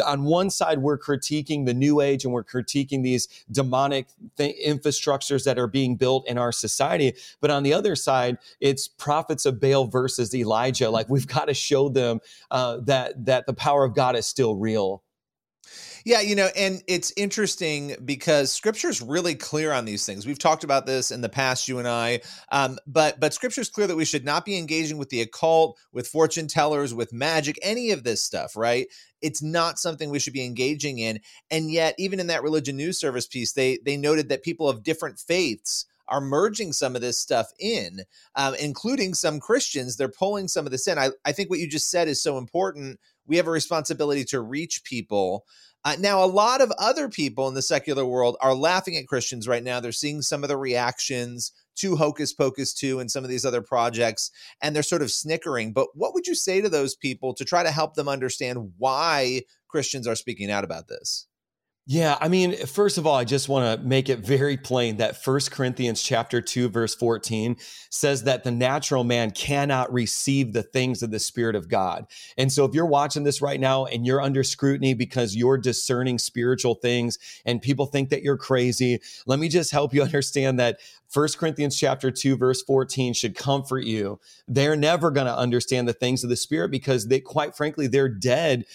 on 0.06 0.24
one 0.24 0.50
side, 0.50 0.80
we're 0.80 1.00
critiquing 1.00 1.66
the 1.66 1.74
new 1.74 2.02
age 2.02 2.24
and 2.24 2.34
we're 2.34 2.44
critiquing 2.44 3.04
these 3.04 3.28
demonic 3.52 4.08
th- 4.38 4.56
infrastructures 4.66 5.46
that 5.46 5.58
are 5.58 5.68
being 5.68 5.96
built 5.96 6.28
in 6.28 6.38
our 6.38 6.52
society. 6.52 7.14
But 7.42 7.52
on 7.52 7.64
the 7.64 7.74
other 7.74 7.96
side, 7.96 8.38
it's 8.60 8.88
prophets 8.88 9.46
of 9.46 9.60
Baal 9.60 9.77
versus 9.86 10.34
Elijah. 10.34 10.90
Like 10.90 11.10
we've 11.10 11.28
got 11.28 11.46
to 11.46 11.54
show 11.54 11.90
them 11.90 12.20
uh, 12.52 12.78
that 12.86 13.26
that 13.26 13.46
the 13.46 13.54
power 13.54 13.84
of 13.84 13.96
God 13.96 14.16
is 14.16 14.26
still 14.26 14.56
real. 14.56 15.04
Yeah, 16.06 16.22
you 16.22 16.36
know, 16.36 16.50
and 16.56 16.82
it's 16.88 17.12
interesting 17.18 17.98
because 18.06 18.50
scripture 18.50 18.88
is 18.88 19.02
really 19.02 19.36
clear 19.36 19.74
on 19.74 19.84
these 19.84 20.06
things. 20.06 20.26
We've 20.26 20.40
talked 20.40 20.64
about 20.64 20.86
this 20.86 21.12
in 21.12 21.20
the 21.20 21.28
past, 21.28 21.68
you 21.68 21.80
and 21.80 21.88
I, 21.88 22.22
um, 22.50 22.78
but 22.88 23.20
but 23.20 23.34
scripture 23.34 23.60
is 23.60 23.70
clear 23.70 23.88
that 23.88 23.96
we 23.98 24.06
should 24.06 24.24
not 24.24 24.46
be 24.46 24.58
engaging 24.58 24.98
with 24.98 25.10
the 25.10 25.20
occult, 25.20 25.78
with 25.92 26.08
fortune 26.08 26.48
tellers, 26.48 26.94
with 26.94 27.12
magic, 27.12 27.60
any 27.62 27.92
of 27.92 28.06
this 28.06 28.24
stuff, 28.24 28.56
right? 28.56 28.88
It's 29.22 29.44
not 29.44 29.80
something 29.80 30.10
we 30.10 30.20
should 30.20 30.32
be 30.32 30.46
engaging 30.46 31.00
in. 31.00 31.20
And 31.52 31.70
yet, 31.70 31.96
even 31.98 32.22
in 32.22 32.28
that 32.28 32.44
religion 32.44 32.78
news 32.78 32.98
service 32.98 33.28
piece, 33.28 33.52
they 33.52 33.80
they 33.84 33.98
noted 33.98 34.30
that 34.30 34.44
people 34.44 34.70
of 34.70 34.84
different 34.84 35.20
faiths 35.20 35.86
are 36.10 36.22
merging 36.22 36.74
some 36.74 36.96
of 36.96 37.02
this 37.02 37.20
stuff 37.20 37.48
in, 37.60 38.02
um, 38.36 38.56
including 38.56 39.14
some 39.14 39.40
Christians. 39.40 39.96
They're 39.96 40.10
pulling 40.10 40.48
some 40.48 40.66
of 40.66 40.72
this 40.72 40.88
in. 40.88 40.98
I, 40.98 41.10
I 41.26 41.32
think 41.32 41.50
what 41.50 41.60
you 41.60 41.68
just 41.68 41.90
said 41.90 42.08
is 42.08 42.22
so 42.22 42.38
important. 42.38 43.00
We 43.26 43.38
have 43.38 43.48
a 43.48 43.52
responsibility 43.52 44.24
to 44.26 44.42
reach 44.42 44.84
people. 44.84 45.46
Uh, 45.84 45.96
now, 46.00 46.24
a 46.24 46.26
lot 46.26 46.62
of 46.62 46.72
other 46.80 47.08
people 47.08 47.48
in 47.48 47.54
the 47.54 47.62
secular 47.62 48.06
world 48.06 48.36
are 48.42 48.56
laughing 48.56 48.98
at 48.98 49.08
Christians 49.08 49.48
right 49.48 49.64
now. 49.64 49.80
They're 49.80 49.92
seeing 49.92 50.22
some 50.22 50.44
of 50.44 50.50
the 50.50 50.58
reactions 50.58 51.52
to 51.78 51.96
Hocus 51.96 52.34
Pocus 52.34 52.74
2 52.74 53.00
and 53.00 53.10
some 53.10 53.24
of 53.24 53.30
these 53.30 53.46
other 53.46 53.62
projects, 53.62 54.32
and 54.62 54.76
they're 54.76 54.84
sort 54.84 55.02
of 55.02 55.12
snickering. 55.12 55.74
But 55.74 55.90
what 55.94 56.14
would 56.14 56.28
you 56.28 56.36
say 56.36 56.60
to 56.62 56.70
those 56.70 56.96
people 56.96 57.34
to 57.36 57.46
try 57.46 57.64
to 57.64 57.72
help 57.72 57.94
them 57.94 58.10
understand 58.10 58.74
why 58.78 59.44
Christians 59.68 60.08
are 60.08 60.16
speaking 60.16 60.50
out 60.50 60.64
about 60.64 60.88
this? 60.88 61.27
Yeah, 61.90 62.18
I 62.20 62.28
mean, 62.28 62.66
first 62.66 62.98
of 62.98 63.08
all, 63.08 63.16
I 63.16 63.24
just 63.24 63.48
want 63.48 63.80
to 63.80 63.88
make 63.88 64.10
it 64.10 64.20
very 64.20 64.58
plain 64.58 64.98
that 64.98 65.24
First 65.24 65.52
Corinthians 65.52 66.04
chapter 66.04 66.42
2 66.42 66.68
verse 66.68 66.94
14 66.94 67.56
says 67.90 68.24
that 68.24 68.44
the 68.44 68.52
natural 68.52 69.06
man 69.06 69.32
cannot 69.32 69.94
receive 69.94 70.52
the 70.52 70.64
things 70.64 71.02
of 71.02 71.12
the 71.12 71.20
spirit 71.20 71.56
of 71.56 71.70
God. 71.70 72.06
And 72.38 72.52
so 72.52 72.66
if 72.66 72.76
you're 72.76 72.86
watching 72.86 73.24
this 73.24 73.42
right 73.42 73.58
now 73.58 73.86
and 73.86 74.06
you're 74.06 74.22
under 74.22 74.44
scrutiny 74.44 74.96
because 74.96 75.34
you're 75.34 75.58
discerning 75.58 76.20
spiritual 76.20 76.76
things 76.76 77.18
and 77.46 77.62
people 77.62 77.86
think 77.86 78.10
that 78.10 78.22
you're 78.22 78.36
crazy, 78.36 79.00
let 79.26 79.40
me 79.40 79.48
just 79.48 79.72
help 79.72 79.94
you 79.94 80.02
understand 80.08 80.60
that 80.60 80.82
First 81.08 81.38
Corinthians 81.38 81.80
chapter 81.80 82.12
2 82.12 82.36
verse 82.36 82.62
14 82.64 83.14
should 83.14 83.36
comfort 83.36 83.86
you. 83.86 84.20
They're 84.48 84.76
never 84.76 85.10
going 85.10 85.28
to 85.28 85.38
understand 85.38 85.88
the 85.88 85.94
things 85.94 86.24
of 86.24 86.30
the 86.30 86.36
spirit 86.36 86.70
because 86.70 87.08
they 87.08 87.22
quite 87.22 87.56
frankly 87.56 87.88
they're 87.88 88.10
dead 88.10 88.66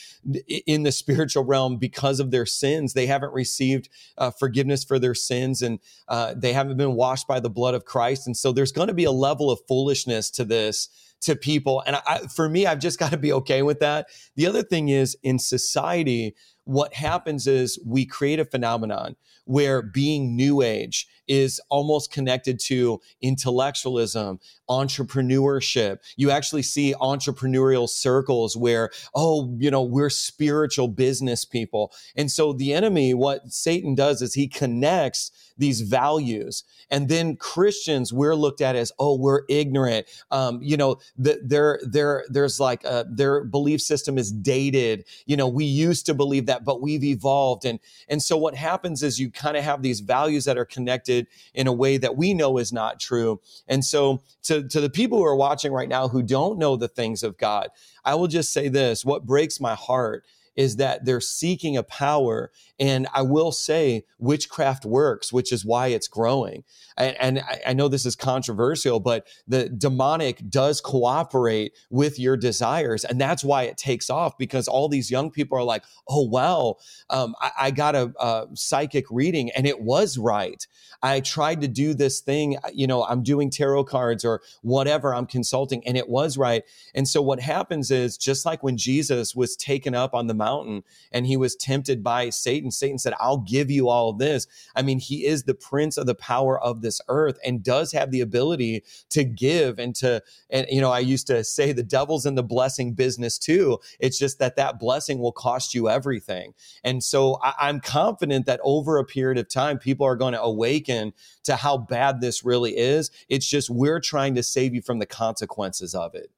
in 0.66 0.82
the 0.82 0.92
spiritual 0.92 1.44
realm 1.44 1.76
because 1.76 2.20
of 2.20 2.30
their 2.30 2.46
sins. 2.46 2.94
They 2.94 3.01
haven't 3.06 3.32
received 3.32 3.88
uh, 4.18 4.30
forgiveness 4.30 4.84
for 4.84 4.98
their 4.98 5.14
sins 5.14 5.62
and 5.62 5.78
uh, 6.08 6.34
they 6.36 6.52
haven't 6.52 6.76
been 6.76 6.94
washed 6.94 7.26
by 7.26 7.40
the 7.40 7.50
blood 7.50 7.74
of 7.74 7.84
Christ. 7.84 8.26
And 8.26 8.36
so 8.36 8.52
there's 8.52 8.72
going 8.72 8.88
to 8.88 8.94
be 8.94 9.04
a 9.04 9.12
level 9.12 9.50
of 9.50 9.60
foolishness 9.68 10.30
to 10.32 10.44
this 10.44 10.88
to 11.22 11.36
people. 11.36 11.82
And 11.86 11.96
I, 12.06 12.18
for 12.34 12.48
me, 12.48 12.66
I've 12.66 12.80
just 12.80 12.98
got 12.98 13.12
to 13.12 13.16
be 13.16 13.32
okay 13.32 13.62
with 13.62 13.80
that. 13.80 14.08
The 14.36 14.46
other 14.46 14.62
thing 14.62 14.88
is 14.88 15.16
in 15.22 15.38
society, 15.38 16.34
what 16.64 16.94
happens 16.94 17.46
is 17.46 17.78
we 17.84 18.06
create 18.06 18.38
a 18.38 18.44
phenomenon 18.44 19.16
where 19.44 19.82
being 19.82 20.36
new 20.36 20.62
age 20.62 21.08
is 21.26 21.60
almost 21.68 22.12
connected 22.12 22.60
to 22.60 23.00
intellectualism, 23.20 24.38
entrepreneurship. 24.68 25.98
You 26.16 26.30
actually 26.30 26.62
see 26.62 26.94
entrepreneurial 26.94 27.88
circles 27.88 28.56
where, 28.56 28.90
oh, 29.14 29.56
you 29.58 29.70
know, 29.70 29.82
we're 29.82 30.10
spiritual 30.10 30.88
business 30.88 31.44
people. 31.44 31.92
And 32.16 32.30
so 32.30 32.52
the 32.52 32.72
enemy, 32.72 33.14
what 33.14 33.52
Satan 33.52 33.94
does 33.94 34.20
is 34.22 34.34
he 34.34 34.46
connects 34.46 35.30
these 35.58 35.82
values. 35.82 36.64
And 36.90 37.08
then 37.08 37.36
Christians, 37.36 38.12
we're 38.12 38.34
looked 38.34 38.60
at 38.60 38.76
as, 38.76 38.92
oh, 38.98 39.16
we're 39.18 39.42
ignorant. 39.48 40.06
Um, 40.30 40.60
you 40.62 40.76
know, 40.76 40.96
the, 41.16 41.40
there, 41.44 41.78
there, 41.82 42.24
there's 42.28 42.58
like 42.58 42.84
a, 42.84 43.06
their 43.08 43.44
belief 43.44 43.80
system 43.80 44.18
is 44.18 44.32
dated. 44.32 45.04
You 45.26 45.36
know, 45.36 45.48
we 45.48 45.64
used 45.64 46.06
to 46.06 46.14
believe 46.14 46.46
that, 46.46 46.51
but 46.64 46.80
we've 46.80 47.04
evolved. 47.04 47.64
And, 47.64 47.80
and 48.08 48.22
so 48.22 48.36
what 48.36 48.54
happens 48.54 49.02
is 49.02 49.18
you 49.18 49.30
kind 49.30 49.56
of 49.56 49.64
have 49.64 49.82
these 49.82 50.00
values 50.00 50.44
that 50.44 50.58
are 50.58 50.64
connected 50.64 51.26
in 51.54 51.66
a 51.66 51.72
way 51.72 51.96
that 51.96 52.16
we 52.16 52.34
know 52.34 52.58
is 52.58 52.72
not 52.72 53.00
true. 53.00 53.40
And 53.68 53.84
so 53.84 54.22
to, 54.44 54.66
to 54.68 54.80
the 54.80 54.90
people 54.90 55.18
who 55.18 55.24
are 55.24 55.36
watching 55.36 55.72
right 55.72 55.88
now 55.88 56.08
who 56.08 56.22
don't 56.22 56.58
know 56.58 56.76
the 56.76 56.88
things 56.88 57.22
of 57.22 57.38
God, 57.38 57.68
I 58.04 58.14
will 58.14 58.28
just 58.28 58.52
say 58.52 58.68
this, 58.68 59.04
what 59.04 59.26
breaks 59.26 59.60
my 59.60 59.74
heart 59.74 60.24
is 60.56 60.76
that 60.76 61.04
they're 61.04 61.20
seeking 61.20 61.76
a 61.76 61.82
power. 61.82 62.50
And 62.82 63.06
I 63.14 63.22
will 63.22 63.52
say 63.52 64.06
witchcraft 64.18 64.84
works, 64.84 65.32
which 65.32 65.52
is 65.52 65.64
why 65.64 65.86
it's 65.88 66.08
growing. 66.08 66.64
And, 66.96 67.16
and 67.20 67.44
I 67.64 67.74
know 67.74 67.86
this 67.86 68.04
is 68.04 68.16
controversial, 68.16 68.98
but 68.98 69.28
the 69.46 69.68
demonic 69.68 70.42
does 70.50 70.80
cooperate 70.80 71.74
with 71.90 72.18
your 72.18 72.36
desires. 72.36 73.04
And 73.04 73.20
that's 73.20 73.44
why 73.44 73.62
it 73.62 73.76
takes 73.76 74.10
off 74.10 74.36
because 74.36 74.66
all 74.66 74.88
these 74.88 75.12
young 75.12 75.30
people 75.30 75.56
are 75.56 75.62
like, 75.62 75.84
oh, 76.08 76.24
wow, 76.24 76.74
um, 77.08 77.36
I, 77.40 77.50
I, 77.60 77.70
got 77.70 77.94
a, 77.94 78.12
a 78.18 78.48
psychic 78.54 79.04
reading 79.12 79.52
and 79.52 79.64
it 79.64 79.80
was 79.80 80.18
right. 80.18 80.66
I 81.04 81.20
tried 81.20 81.60
to 81.60 81.68
do 81.68 81.94
this 81.94 82.20
thing, 82.20 82.58
you 82.72 82.88
know, 82.88 83.04
I'm 83.04 83.22
doing 83.22 83.48
tarot 83.48 83.84
cards 83.84 84.24
or 84.24 84.40
whatever 84.62 85.14
I'm 85.14 85.26
consulting, 85.26 85.86
and 85.86 85.96
it 85.96 86.08
was 86.08 86.38
right. 86.38 86.62
And 86.94 87.08
so 87.08 87.20
what 87.20 87.40
happens 87.40 87.90
is 87.90 88.16
just 88.16 88.46
like 88.46 88.62
when 88.62 88.76
Jesus 88.76 89.34
was 89.34 89.56
taken 89.56 89.94
up 89.94 90.14
on 90.14 90.28
the 90.28 90.34
mountain 90.34 90.84
and 91.10 91.26
he 91.26 91.36
was 91.36 91.56
tempted 91.56 92.02
by 92.02 92.30
Satan, 92.30 92.70
Satan 92.72 92.98
said, 92.98 93.14
I'll 93.20 93.38
give 93.38 93.70
you 93.70 93.88
all 93.88 94.10
of 94.10 94.18
this. 94.18 94.46
I 94.74 94.82
mean, 94.82 94.98
he 94.98 95.26
is 95.26 95.44
the 95.44 95.54
prince 95.54 95.96
of 95.96 96.06
the 96.06 96.14
power 96.14 96.60
of 96.60 96.82
this 96.82 97.00
earth 97.08 97.38
and 97.44 97.62
does 97.62 97.92
have 97.92 98.10
the 98.10 98.20
ability 98.20 98.84
to 99.10 99.24
give 99.24 99.78
and 99.78 99.94
to, 99.96 100.22
and, 100.50 100.66
you 100.70 100.80
know, 100.80 100.90
I 100.90 101.00
used 101.00 101.26
to 101.28 101.44
say 101.44 101.72
the 101.72 101.82
devil's 101.82 102.26
in 102.26 102.34
the 102.34 102.42
blessing 102.42 102.92
business 102.94 103.38
too. 103.38 103.78
It's 104.00 104.18
just 104.18 104.38
that 104.38 104.56
that 104.56 104.78
blessing 104.78 105.18
will 105.18 105.32
cost 105.32 105.74
you 105.74 105.88
everything. 105.88 106.54
And 106.84 107.02
so 107.02 107.38
I, 107.42 107.54
I'm 107.60 107.80
confident 107.80 108.46
that 108.46 108.60
over 108.62 108.98
a 108.98 109.04
period 109.04 109.38
of 109.38 109.48
time, 109.48 109.78
people 109.78 110.06
are 110.06 110.16
going 110.16 110.32
to 110.32 110.42
awaken 110.42 111.12
to 111.44 111.56
how 111.56 111.78
bad 111.78 112.20
this 112.20 112.44
really 112.44 112.76
is. 112.76 113.10
It's 113.28 113.46
just 113.46 113.70
we're 113.70 114.00
trying 114.00 114.34
to 114.36 114.42
save 114.42 114.74
you 114.74 114.82
from 114.82 114.98
the 114.98 115.06
consequences 115.06 115.94
of 115.94 116.14
it. 116.14 116.30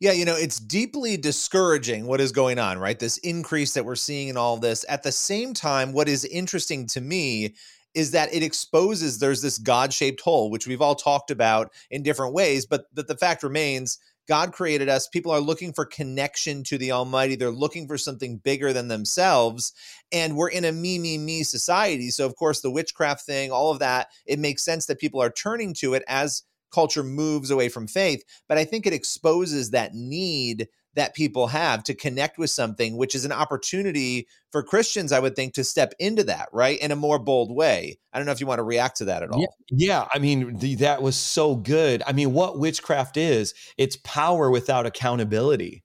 Yeah, 0.00 0.12
you 0.12 0.24
know, 0.24 0.36
it's 0.36 0.58
deeply 0.58 1.16
discouraging 1.16 2.06
what 2.06 2.20
is 2.20 2.32
going 2.32 2.58
on, 2.58 2.78
right? 2.78 2.98
This 2.98 3.18
increase 3.18 3.72
that 3.74 3.84
we're 3.84 3.94
seeing 3.94 4.28
in 4.28 4.36
all 4.36 4.56
this. 4.56 4.84
At 4.88 5.02
the 5.02 5.12
same 5.12 5.54
time, 5.54 5.92
what 5.92 6.08
is 6.08 6.24
interesting 6.24 6.86
to 6.88 7.00
me 7.00 7.54
is 7.94 8.10
that 8.10 8.34
it 8.34 8.42
exposes 8.42 9.18
there's 9.18 9.40
this 9.40 9.58
God 9.58 9.92
shaped 9.92 10.20
hole, 10.20 10.50
which 10.50 10.66
we've 10.66 10.82
all 10.82 10.96
talked 10.96 11.30
about 11.30 11.72
in 11.90 12.02
different 12.02 12.34
ways, 12.34 12.66
but 12.66 12.86
that 12.94 13.06
the 13.06 13.16
fact 13.16 13.42
remains 13.42 13.98
God 14.26 14.52
created 14.52 14.88
us. 14.88 15.06
People 15.06 15.32
are 15.32 15.40
looking 15.40 15.72
for 15.72 15.84
connection 15.84 16.64
to 16.64 16.78
the 16.78 16.92
Almighty. 16.92 17.36
They're 17.36 17.50
looking 17.50 17.86
for 17.86 17.98
something 17.98 18.38
bigger 18.38 18.72
than 18.72 18.88
themselves. 18.88 19.72
And 20.12 20.36
we're 20.36 20.48
in 20.48 20.64
a 20.64 20.72
me, 20.72 20.98
me, 20.98 21.18
me 21.18 21.42
society. 21.42 22.10
So, 22.10 22.24
of 22.24 22.34
course, 22.36 22.60
the 22.60 22.70
witchcraft 22.70 23.26
thing, 23.26 23.52
all 23.52 23.70
of 23.70 23.80
that, 23.80 24.08
it 24.26 24.38
makes 24.38 24.64
sense 24.64 24.86
that 24.86 24.98
people 24.98 25.20
are 25.22 25.30
turning 25.30 25.74
to 25.74 25.94
it 25.94 26.02
as 26.08 26.42
culture 26.74 27.04
moves 27.04 27.50
away 27.50 27.68
from 27.68 27.86
faith. 27.86 28.24
But 28.48 28.58
I 28.58 28.64
think 28.64 28.86
it 28.86 28.92
exposes 28.92 29.70
that 29.70 29.94
need 29.94 30.68
that 30.94 31.14
people 31.14 31.48
have 31.48 31.82
to 31.84 31.94
connect 31.94 32.38
with 32.38 32.50
something, 32.50 32.96
which 32.96 33.14
is 33.14 33.24
an 33.24 33.32
opportunity 33.32 34.28
for 34.52 34.62
Christians, 34.62 35.12
I 35.12 35.18
would 35.18 35.34
think, 35.34 35.54
to 35.54 35.64
step 35.64 35.92
into 35.98 36.24
that, 36.24 36.48
right? 36.52 36.78
In 36.78 36.92
a 36.92 36.96
more 36.96 37.18
bold 37.18 37.54
way. 37.54 37.98
I 38.12 38.18
don't 38.18 38.26
know 38.26 38.32
if 38.32 38.40
you 38.40 38.46
want 38.46 38.60
to 38.60 38.64
react 38.64 38.98
to 38.98 39.06
that 39.06 39.22
at 39.22 39.30
all. 39.30 39.40
Yeah, 39.40 39.46
yeah. 39.70 40.08
I 40.14 40.18
mean, 40.18 40.58
the, 40.58 40.76
that 40.76 41.02
was 41.02 41.16
so 41.16 41.56
good. 41.56 42.02
I 42.06 42.12
mean, 42.12 42.32
what 42.32 42.58
witchcraft 42.58 43.16
is, 43.16 43.54
it's 43.76 43.96
power 44.04 44.50
without 44.50 44.86
accountability 44.86 45.83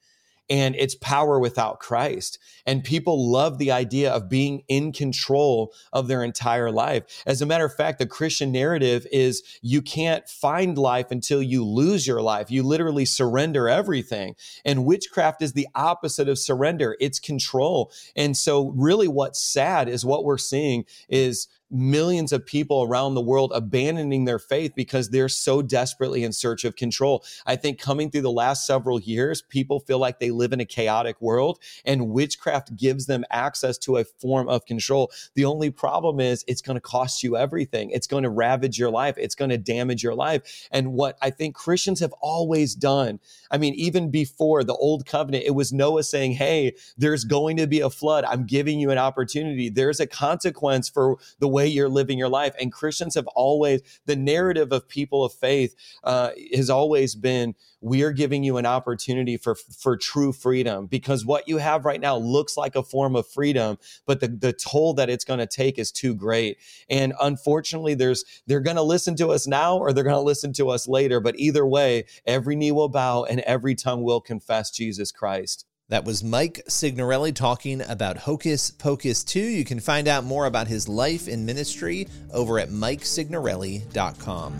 and 0.49 0.75
it's 0.75 0.95
power 0.95 1.39
without 1.39 1.79
Christ. 1.79 2.39
And 2.65 2.83
people 2.83 3.31
love 3.31 3.57
the 3.57 3.71
idea 3.71 4.11
of 4.11 4.29
being 4.29 4.63
in 4.67 4.91
control 4.91 5.73
of 5.93 6.07
their 6.07 6.23
entire 6.23 6.71
life. 6.71 7.23
As 7.25 7.41
a 7.41 7.45
matter 7.45 7.65
of 7.65 7.75
fact, 7.75 7.99
the 7.99 8.05
Christian 8.05 8.51
narrative 8.51 9.05
is 9.11 9.43
you 9.61 9.81
can't 9.81 10.27
find 10.27 10.77
life 10.77 11.11
until 11.11 11.41
you 11.41 11.65
lose 11.65 12.07
your 12.07 12.21
life. 12.21 12.51
You 12.51 12.63
literally 12.63 13.05
surrender 13.05 13.69
everything. 13.69 14.35
And 14.65 14.85
witchcraft 14.85 15.41
is 15.41 15.53
the 15.53 15.67
opposite 15.75 16.29
of 16.29 16.39
surrender, 16.39 16.95
it's 16.99 17.19
control. 17.19 17.91
And 18.15 18.35
so, 18.35 18.69
really, 18.75 19.07
what's 19.07 19.41
sad 19.41 19.89
is 19.89 20.05
what 20.05 20.23
we're 20.23 20.37
seeing 20.37 20.85
is 21.07 21.47
millions 21.71 22.31
of 22.31 22.45
people 22.45 22.83
around 22.83 23.13
the 23.13 23.21
world 23.21 23.51
abandoning 23.53 24.25
their 24.25 24.39
faith 24.39 24.73
because 24.75 25.09
they're 25.09 25.29
so 25.29 25.61
desperately 25.61 26.23
in 26.23 26.33
search 26.33 26.63
of 26.65 26.75
control. 26.75 27.23
I 27.45 27.55
think 27.55 27.79
coming 27.79 28.09
through 28.09 28.21
the 28.21 28.31
last 28.31 28.65
several 28.65 28.99
years, 28.99 29.41
people 29.41 29.79
feel 29.79 29.99
like 29.99 30.19
they 30.19 30.31
live 30.31 30.53
in 30.53 30.59
a 30.59 30.65
chaotic 30.65 31.21
world 31.21 31.59
and 31.85 32.09
witchcraft 32.09 32.75
gives 32.75 33.05
them 33.05 33.23
access 33.29 33.77
to 33.79 33.97
a 33.97 34.03
form 34.03 34.49
of 34.49 34.65
control. 34.65 35.11
The 35.35 35.45
only 35.45 35.69
problem 35.69 36.19
is 36.19 36.43
it's 36.47 36.61
going 36.61 36.75
to 36.75 36.81
cost 36.81 37.23
you 37.23 37.37
everything. 37.37 37.91
It's 37.91 38.07
going 38.07 38.23
to 38.23 38.29
ravage 38.29 38.79
your 38.79 38.89
life. 38.89 39.15
It's 39.17 39.35
going 39.35 39.49
to 39.49 39.57
damage 39.57 40.03
your 40.03 40.15
life. 40.15 40.67
And 40.71 40.93
what 40.93 41.17
I 41.21 41.29
think 41.29 41.55
Christians 41.55 41.99
have 41.99 42.13
always 42.21 42.75
done, 42.75 43.19
I 43.51 43.57
mean, 43.57 43.73
even 43.75 44.09
before 44.09 44.63
the 44.63 44.75
old 44.75 45.05
covenant, 45.05 45.43
it 45.45 45.51
was 45.51 45.71
Noah 45.71 46.03
saying, 46.03 46.33
Hey, 46.33 46.75
there's 46.97 47.23
going 47.23 47.57
to 47.57 47.67
be 47.67 47.81
a 47.81 47.89
flood. 47.89 48.23
I'm 48.25 48.45
giving 48.45 48.79
you 48.79 48.91
an 48.91 48.97
opportunity. 48.97 49.69
There's 49.69 49.99
a 49.99 50.07
consequence 50.07 50.89
for 50.89 51.17
the 51.39 51.47
way 51.47 51.58
way 51.59 51.67
you're 51.67 51.89
living 51.89 52.17
your 52.17 52.29
life. 52.29 52.55
And 52.59 52.71
Christians 52.71 53.15
have 53.15 53.27
always, 53.27 53.81
the 54.05 54.15
narrative 54.15 54.71
of 54.71 54.87
people 54.87 55.25
of 55.25 55.33
faith 55.33 55.75
uh, 56.03 56.31
has 56.53 56.69
always 56.69 57.15
been, 57.15 57.55
we 57.81 58.03
are 58.03 58.11
giving 58.11 58.43
you 58.43 58.57
an 58.57 58.65
opportunity 58.65 59.37
for 59.37 59.55
for 59.55 59.95
true 59.95 60.33
freedom 60.33 60.85
because 60.85 61.25
what 61.25 61.47
you 61.47 61.57
have 61.57 61.85
right 61.85 62.01
now 62.01 62.17
looks 62.17 62.57
like 62.57 62.75
a 62.75 62.83
form 62.83 63.15
of 63.15 63.25
freedom 63.25 63.77
but 64.05 64.19
the, 64.19 64.27
the 64.27 64.51
toll 64.51 64.93
that 64.93 65.09
it's 65.09 65.23
going 65.23 65.39
to 65.39 65.47
take 65.47 65.79
is 65.79 65.91
too 65.91 66.13
great 66.13 66.57
and 66.89 67.13
unfortunately 67.21 67.93
there's 67.93 68.25
they're 68.47 68.59
going 68.59 68.75
to 68.75 68.83
listen 68.83 69.15
to 69.15 69.29
us 69.29 69.47
now 69.47 69.77
or 69.77 69.93
they're 69.93 70.03
going 70.03 70.13
to 70.13 70.19
listen 70.19 70.51
to 70.51 70.69
us 70.69 70.87
later 70.89 71.21
but 71.21 71.39
either 71.39 71.65
way 71.65 72.03
every 72.25 72.55
knee 72.55 72.71
will 72.71 72.89
bow 72.89 73.23
and 73.23 73.39
every 73.41 73.75
tongue 73.75 74.03
will 74.03 74.21
confess 74.21 74.69
jesus 74.71 75.11
christ 75.11 75.65
that 75.89 76.05
was 76.05 76.23
Mike 76.23 76.61
Signorelli 76.67 77.33
talking 77.33 77.81
about 77.81 78.17
Hocus 78.17 78.71
Pocus 78.71 79.23
2. 79.23 79.39
You 79.39 79.65
can 79.65 79.79
find 79.79 80.07
out 80.07 80.23
more 80.23 80.45
about 80.45 80.67
his 80.67 80.87
life 80.87 81.27
and 81.27 81.47
ministry 81.47 82.07
over 82.31 82.59
at 82.59 82.69
mikesignorelli.com. 82.69 84.59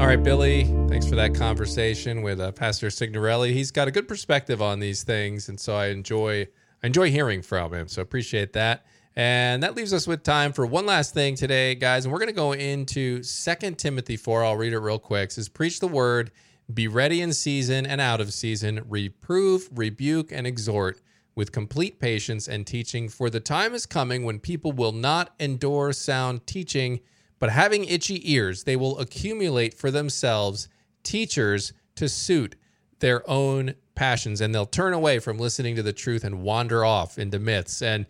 All 0.00 0.06
right, 0.06 0.22
Billy, 0.22 0.64
thanks 0.88 1.08
for 1.08 1.16
that 1.16 1.34
conversation 1.34 2.22
with 2.22 2.40
uh, 2.40 2.52
Pastor 2.52 2.90
Signorelli. 2.90 3.54
He's 3.54 3.70
got 3.70 3.88
a 3.88 3.90
good 3.90 4.06
perspective 4.06 4.60
on 4.62 4.80
these 4.80 5.02
things, 5.02 5.48
and 5.48 5.58
so 5.58 5.74
I 5.74 5.86
enjoy 5.88 6.46
I 6.82 6.86
enjoy 6.86 7.10
hearing 7.10 7.42
from 7.42 7.74
him. 7.74 7.88
So 7.88 8.02
appreciate 8.02 8.52
that. 8.52 8.84
And 9.16 9.64
that 9.64 9.74
leaves 9.74 9.92
us 9.92 10.06
with 10.06 10.22
time 10.22 10.52
for 10.52 10.64
one 10.64 10.86
last 10.86 11.12
thing 11.12 11.34
today, 11.34 11.74
guys. 11.74 12.04
And 12.04 12.12
we're 12.12 12.20
going 12.20 12.28
to 12.28 12.34
go 12.34 12.52
into 12.52 13.24
Second 13.24 13.76
Timothy 13.76 14.16
4. 14.16 14.44
I'll 14.44 14.56
read 14.56 14.72
it 14.72 14.78
real 14.78 15.00
quick. 15.00 15.30
It 15.30 15.32
says, 15.32 15.48
Preach 15.48 15.80
the 15.80 15.88
word 15.88 16.30
be 16.72 16.88
ready 16.88 17.20
in 17.20 17.32
season 17.32 17.86
and 17.86 18.00
out 18.00 18.20
of 18.20 18.32
season, 18.32 18.84
reprove, 18.88 19.68
rebuke, 19.74 20.32
and 20.32 20.46
exhort 20.46 21.00
with 21.34 21.52
complete 21.52 21.98
patience 22.00 22.48
and 22.48 22.66
teaching. 22.66 23.08
For 23.08 23.30
the 23.30 23.40
time 23.40 23.74
is 23.74 23.86
coming 23.86 24.24
when 24.24 24.38
people 24.38 24.72
will 24.72 24.92
not 24.92 25.34
endure 25.38 25.92
sound 25.92 26.46
teaching, 26.46 27.00
but 27.38 27.50
having 27.50 27.84
itchy 27.84 28.32
ears, 28.32 28.64
they 28.64 28.76
will 28.76 28.98
accumulate 28.98 29.74
for 29.74 29.90
themselves 29.90 30.68
teachers 31.02 31.72
to 31.94 32.08
suit 32.08 32.56
their 32.98 33.28
own 33.30 33.74
passions, 33.94 34.40
and 34.40 34.54
they'll 34.54 34.66
turn 34.66 34.92
away 34.92 35.18
from 35.18 35.38
listening 35.38 35.76
to 35.76 35.82
the 35.82 35.92
truth 35.92 36.24
and 36.24 36.42
wander 36.42 36.84
off 36.84 37.18
into 37.18 37.38
myths. 37.38 37.82
And 37.82 38.06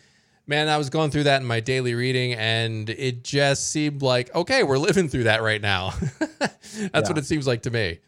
man, 0.46 0.68
I 0.68 0.78
was 0.78 0.90
going 0.90 1.10
through 1.10 1.24
that 1.24 1.40
in 1.40 1.46
my 1.46 1.60
daily 1.60 1.94
reading, 1.94 2.32
and 2.34 2.88
it 2.90 3.22
just 3.22 3.70
seemed 3.70 4.02
like, 4.02 4.34
okay, 4.34 4.62
we're 4.62 4.78
living 4.78 5.08
through 5.08 5.24
that 5.24 5.42
right 5.42 5.60
now. 5.60 5.92
That's 6.38 6.74
yeah. 6.74 7.00
what 7.00 7.18
it 7.18 7.26
seems 7.26 7.46
like 7.46 7.62
to 7.62 7.70
me. 7.70 8.00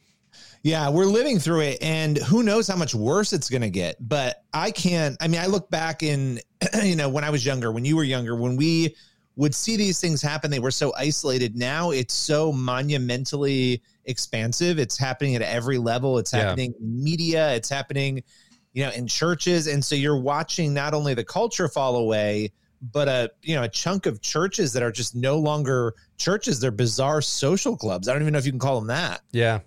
Yeah, 0.63 0.91
we're 0.91 1.07
living 1.07 1.39
through 1.39 1.61
it, 1.61 1.79
and 1.83 2.19
who 2.19 2.43
knows 2.43 2.69
how 2.69 2.77
much 2.77 2.95
worse 2.95 3.33
it's 3.33 3.49
going 3.49 3.63
to 3.63 3.71
get. 3.71 3.97
But 4.01 4.45
I 4.53 4.71
can't. 4.71 5.17
I 5.21 5.29
mean, 5.29 5.41
I 5.41 5.47
look 5.47 5.71
back 5.71 6.03
in, 6.03 6.41
you 6.83 6.97
know, 6.97 7.09
when 7.09 7.25
I 7.25 7.31
was 7.31 7.47
younger, 7.47 7.73
when 7.73 7.85
you 7.85 7.97
were 7.97 8.05
younger, 8.05 8.37
when 8.37 8.57
we 8.57 8.95
would 9.37 9.55
see 9.55 9.77
these 9.77 10.01
things 10.01 10.21
happen, 10.21 10.51
they 10.51 10.59
were 10.59 10.71
so 10.71 10.93
isolated. 10.99 11.57
Now 11.57 11.93
it's 11.93 12.13
so 12.13 12.53
monumentally 12.53 13.83
expansive. 14.05 14.79
It's 14.79 14.99
happening 14.99 15.35
at 15.35 15.43
every 15.43 15.79
level. 15.79 16.19
It's 16.19 16.31
happening 16.31 16.75
yeah. 16.79 16.87
in 16.87 17.05
media. 17.05 17.55
It's 17.55 17.71
happening, 17.71 18.23
you 18.75 18.85
know, 18.85 18.91
in 18.91 19.07
churches, 19.07 19.67
and 19.67 19.83
so 19.83 19.95
you're 19.95 20.21
watching 20.21 20.75
not 20.75 20.93
only 20.93 21.15
the 21.15 21.25
culture 21.25 21.69
fall 21.69 21.97
away, 21.97 22.53
but 22.93 23.09
a 23.09 23.31
you 23.43 23.55
know 23.55 23.63
a 23.63 23.69
chunk 23.69 24.05
of 24.05 24.21
churches 24.21 24.75
that 24.75 24.83
are 24.83 24.93
just 24.93 25.15
no 25.15 25.39
longer 25.39 25.95
churches. 26.19 26.61
They're 26.61 26.71
bizarre 26.71 27.23
social 27.23 27.79
clubs. 27.79 28.09
I 28.09 28.13
don't 28.13 28.21
even 28.23 28.33
know 28.33 28.39
if 28.39 28.47
you 28.47 28.53
can 28.53 28.59
call 28.59 28.79
them 28.79 28.89
that. 28.89 29.23
Yeah. 29.33 29.61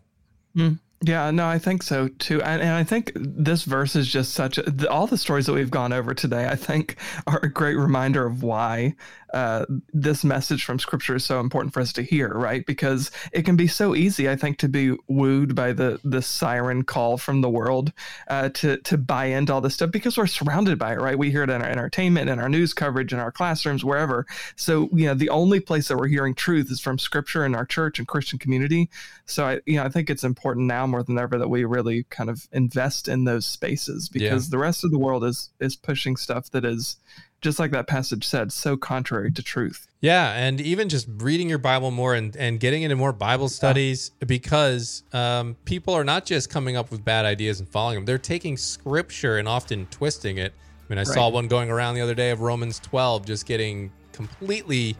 Mm. 0.55 0.79
Yeah, 1.05 1.31
no, 1.31 1.47
I 1.47 1.59
think 1.59 1.83
so 1.83 2.07
too. 2.07 2.41
And, 2.43 2.61
and 2.61 2.71
I 2.71 2.85
think 2.85 3.11
this 3.15 3.63
verse 3.63 3.93
is 3.93 4.07
just 4.07 4.33
such 4.33 4.57
a, 4.57 4.89
all 4.89 5.05
the 5.05 5.17
stories 5.17 5.47
that 5.47 5.53
we've 5.53 5.69
gone 5.69 5.91
over 5.91 6.13
today, 6.13 6.47
I 6.47 6.55
think, 6.55 6.95
are 7.27 7.39
a 7.43 7.49
great 7.49 7.75
reminder 7.75 8.25
of 8.25 8.41
why 8.41 8.95
uh, 9.33 9.65
this 9.91 10.23
message 10.23 10.63
from 10.63 10.79
scripture 10.79 11.15
is 11.15 11.25
so 11.25 11.39
important 11.39 11.73
for 11.73 11.79
us 11.79 11.91
to 11.93 12.03
hear, 12.03 12.29
right? 12.29 12.65
Because 12.65 13.11
it 13.31 13.43
can 13.43 13.55
be 13.55 13.67
so 13.67 13.95
easy, 13.95 14.29
I 14.29 14.35
think, 14.35 14.57
to 14.59 14.69
be 14.69 14.95
wooed 15.07 15.55
by 15.55 15.73
the 15.73 15.99
the 16.03 16.21
siren 16.21 16.83
call 16.83 17.17
from 17.17 17.41
the 17.41 17.49
world 17.49 17.91
uh, 18.27 18.49
to 18.49 18.77
to 18.77 18.97
buy 18.97 19.25
into 19.25 19.53
all 19.53 19.61
this 19.61 19.73
stuff 19.73 19.91
because 19.91 20.17
we're 20.17 20.27
surrounded 20.27 20.77
by 20.77 20.93
it, 20.93 21.01
right? 21.01 21.17
We 21.17 21.31
hear 21.31 21.43
it 21.43 21.49
in 21.49 21.61
our 21.61 21.69
entertainment, 21.69 22.29
in 22.29 22.39
our 22.39 22.49
news 22.49 22.73
coverage, 22.73 23.11
in 23.11 23.19
our 23.19 23.31
classrooms, 23.31 23.83
wherever. 23.83 24.25
So, 24.55 24.89
you 24.93 25.07
know, 25.07 25.15
the 25.15 25.29
only 25.29 25.59
place 25.59 25.87
that 25.87 25.97
we're 25.97 26.07
hearing 26.07 26.35
truth 26.35 26.71
is 26.71 26.79
from 26.79 26.99
scripture 26.99 27.45
in 27.45 27.55
our 27.55 27.65
church 27.65 27.97
and 27.97 28.07
Christian 28.07 28.37
community. 28.37 28.89
So, 29.25 29.45
I, 29.45 29.61
you 29.65 29.77
know, 29.77 29.83
I 29.83 29.89
think 29.89 30.09
it's 30.09 30.23
important 30.23 30.67
now 30.67 30.85
more 30.85 31.03
than 31.03 31.17
ever 31.17 31.37
that 31.39 31.49
we 31.49 31.65
really 31.65 32.03
kind 32.09 32.29
of 32.29 32.47
invest 32.51 33.07
in 33.07 33.23
those 33.23 33.45
spaces 33.45 34.09
because 34.09 34.47
yeah. 34.47 34.51
the 34.51 34.57
rest 34.59 34.83
of 34.83 34.91
the 34.91 34.99
world 34.99 35.23
is 35.23 35.49
is 35.59 35.75
pushing 35.75 36.15
stuff 36.15 36.51
that 36.51 36.65
is 36.65 36.97
just 37.43 37.59
like 37.59 37.71
that 37.71 37.87
passage 37.87 38.25
said, 38.25 38.51
so 38.51 38.75
contrary 38.75 39.31
to 39.31 39.43
truth. 39.43 39.87
Yeah, 40.01 40.33
and 40.33 40.59
even 40.59 40.89
just 40.89 41.07
reading 41.17 41.49
your 41.49 41.59
Bible 41.59 41.91
more 41.91 42.15
and, 42.15 42.35
and 42.35 42.59
getting 42.59 42.83
into 42.83 42.95
more 42.95 43.13
Bible 43.13 43.49
studies 43.49 44.11
yeah. 44.19 44.25
because 44.25 45.03
um, 45.13 45.55
people 45.65 45.93
are 45.93 46.03
not 46.03 46.25
just 46.25 46.49
coming 46.49 46.75
up 46.75 46.89
with 46.89 47.05
bad 47.05 47.25
ideas 47.25 47.59
and 47.59 47.69
following 47.69 47.95
them, 47.95 48.05
they're 48.05 48.17
taking 48.17 48.57
scripture 48.57 49.37
and 49.37 49.47
often 49.47 49.85
twisting 49.87 50.37
it. 50.37 50.53
I 50.79 50.85
mean, 50.89 50.97
I 50.97 51.01
right. 51.01 51.07
saw 51.07 51.29
one 51.29 51.47
going 51.47 51.69
around 51.69 51.95
the 51.95 52.01
other 52.01 52.15
day 52.15 52.31
of 52.31 52.41
Romans 52.41 52.79
12 52.79 53.25
just 53.25 53.45
getting 53.45 53.91
completely, 54.13 54.95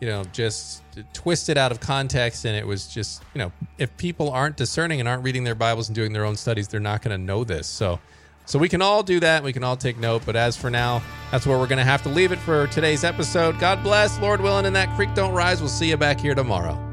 you 0.00 0.08
know, 0.08 0.24
just 0.32 0.82
twisted 1.12 1.58
out 1.58 1.70
of 1.70 1.80
context. 1.80 2.44
And 2.44 2.56
it 2.56 2.66
was 2.66 2.86
just, 2.86 3.22
you 3.34 3.40
know, 3.40 3.52
if 3.78 3.96
people 3.96 4.30
aren't 4.30 4.56
discerning 4.56 5.00
and 5.00 5.08
aren't 5.08 5.22
reading 5.24 5.44
their 5.44 5.54
Bibles 5.54 5.88
and 5.88 5.94
doing 5.94 6.12
their 6.12 6.24
own 6.24 6.36
studies, 6.36 6.68
they're 6.68 6.80
not 6.80 7.02
going 7.02 7.16
to 7.16 7.24
know 7.24 7.44
this. 7.44 7.66
So, 7.66 8.00
so 8.52 8.58
we 8.58 8.68
can 8.68 8.82
all 8.82 9.02
do 9.02 9.18
that. 9.18 9.42
We 9.42 9.54
can 9.54 9.64
all 9.64 9.78
take 9.78 9.96
note. 9.96 10.24
But 10.26 10.36
as 10.36 10.58
for 10.58 10.68
now, 10.68 11.02
that's 11.30 11.46
where 11.46 11.56
we're 11.56 11.66
going 11.66 11.78
to 11.78 11.84
have 11.84 12.02
to 12.02 12.10
leave 12.10 12.32
it 12.32 12.38
for 12.38 12.66
today's 12.66 13.02
episode. 13.02 13.58
God 13.58 13.82
bless, 13.82 14.20
Lord 14.20 14.42
willing, 14.42 14.66
and 14.66 14.76
that 14.76 14.94
creek 14.94 15.14
don't 15.14 15.32
rise. 15.32 15.60
We'll 15.60 15.70
see 15.70 15.88
you 15.88 15.96
back 15.96 16.20
here 16.20 16.34
tomorrow. 16.34 16.91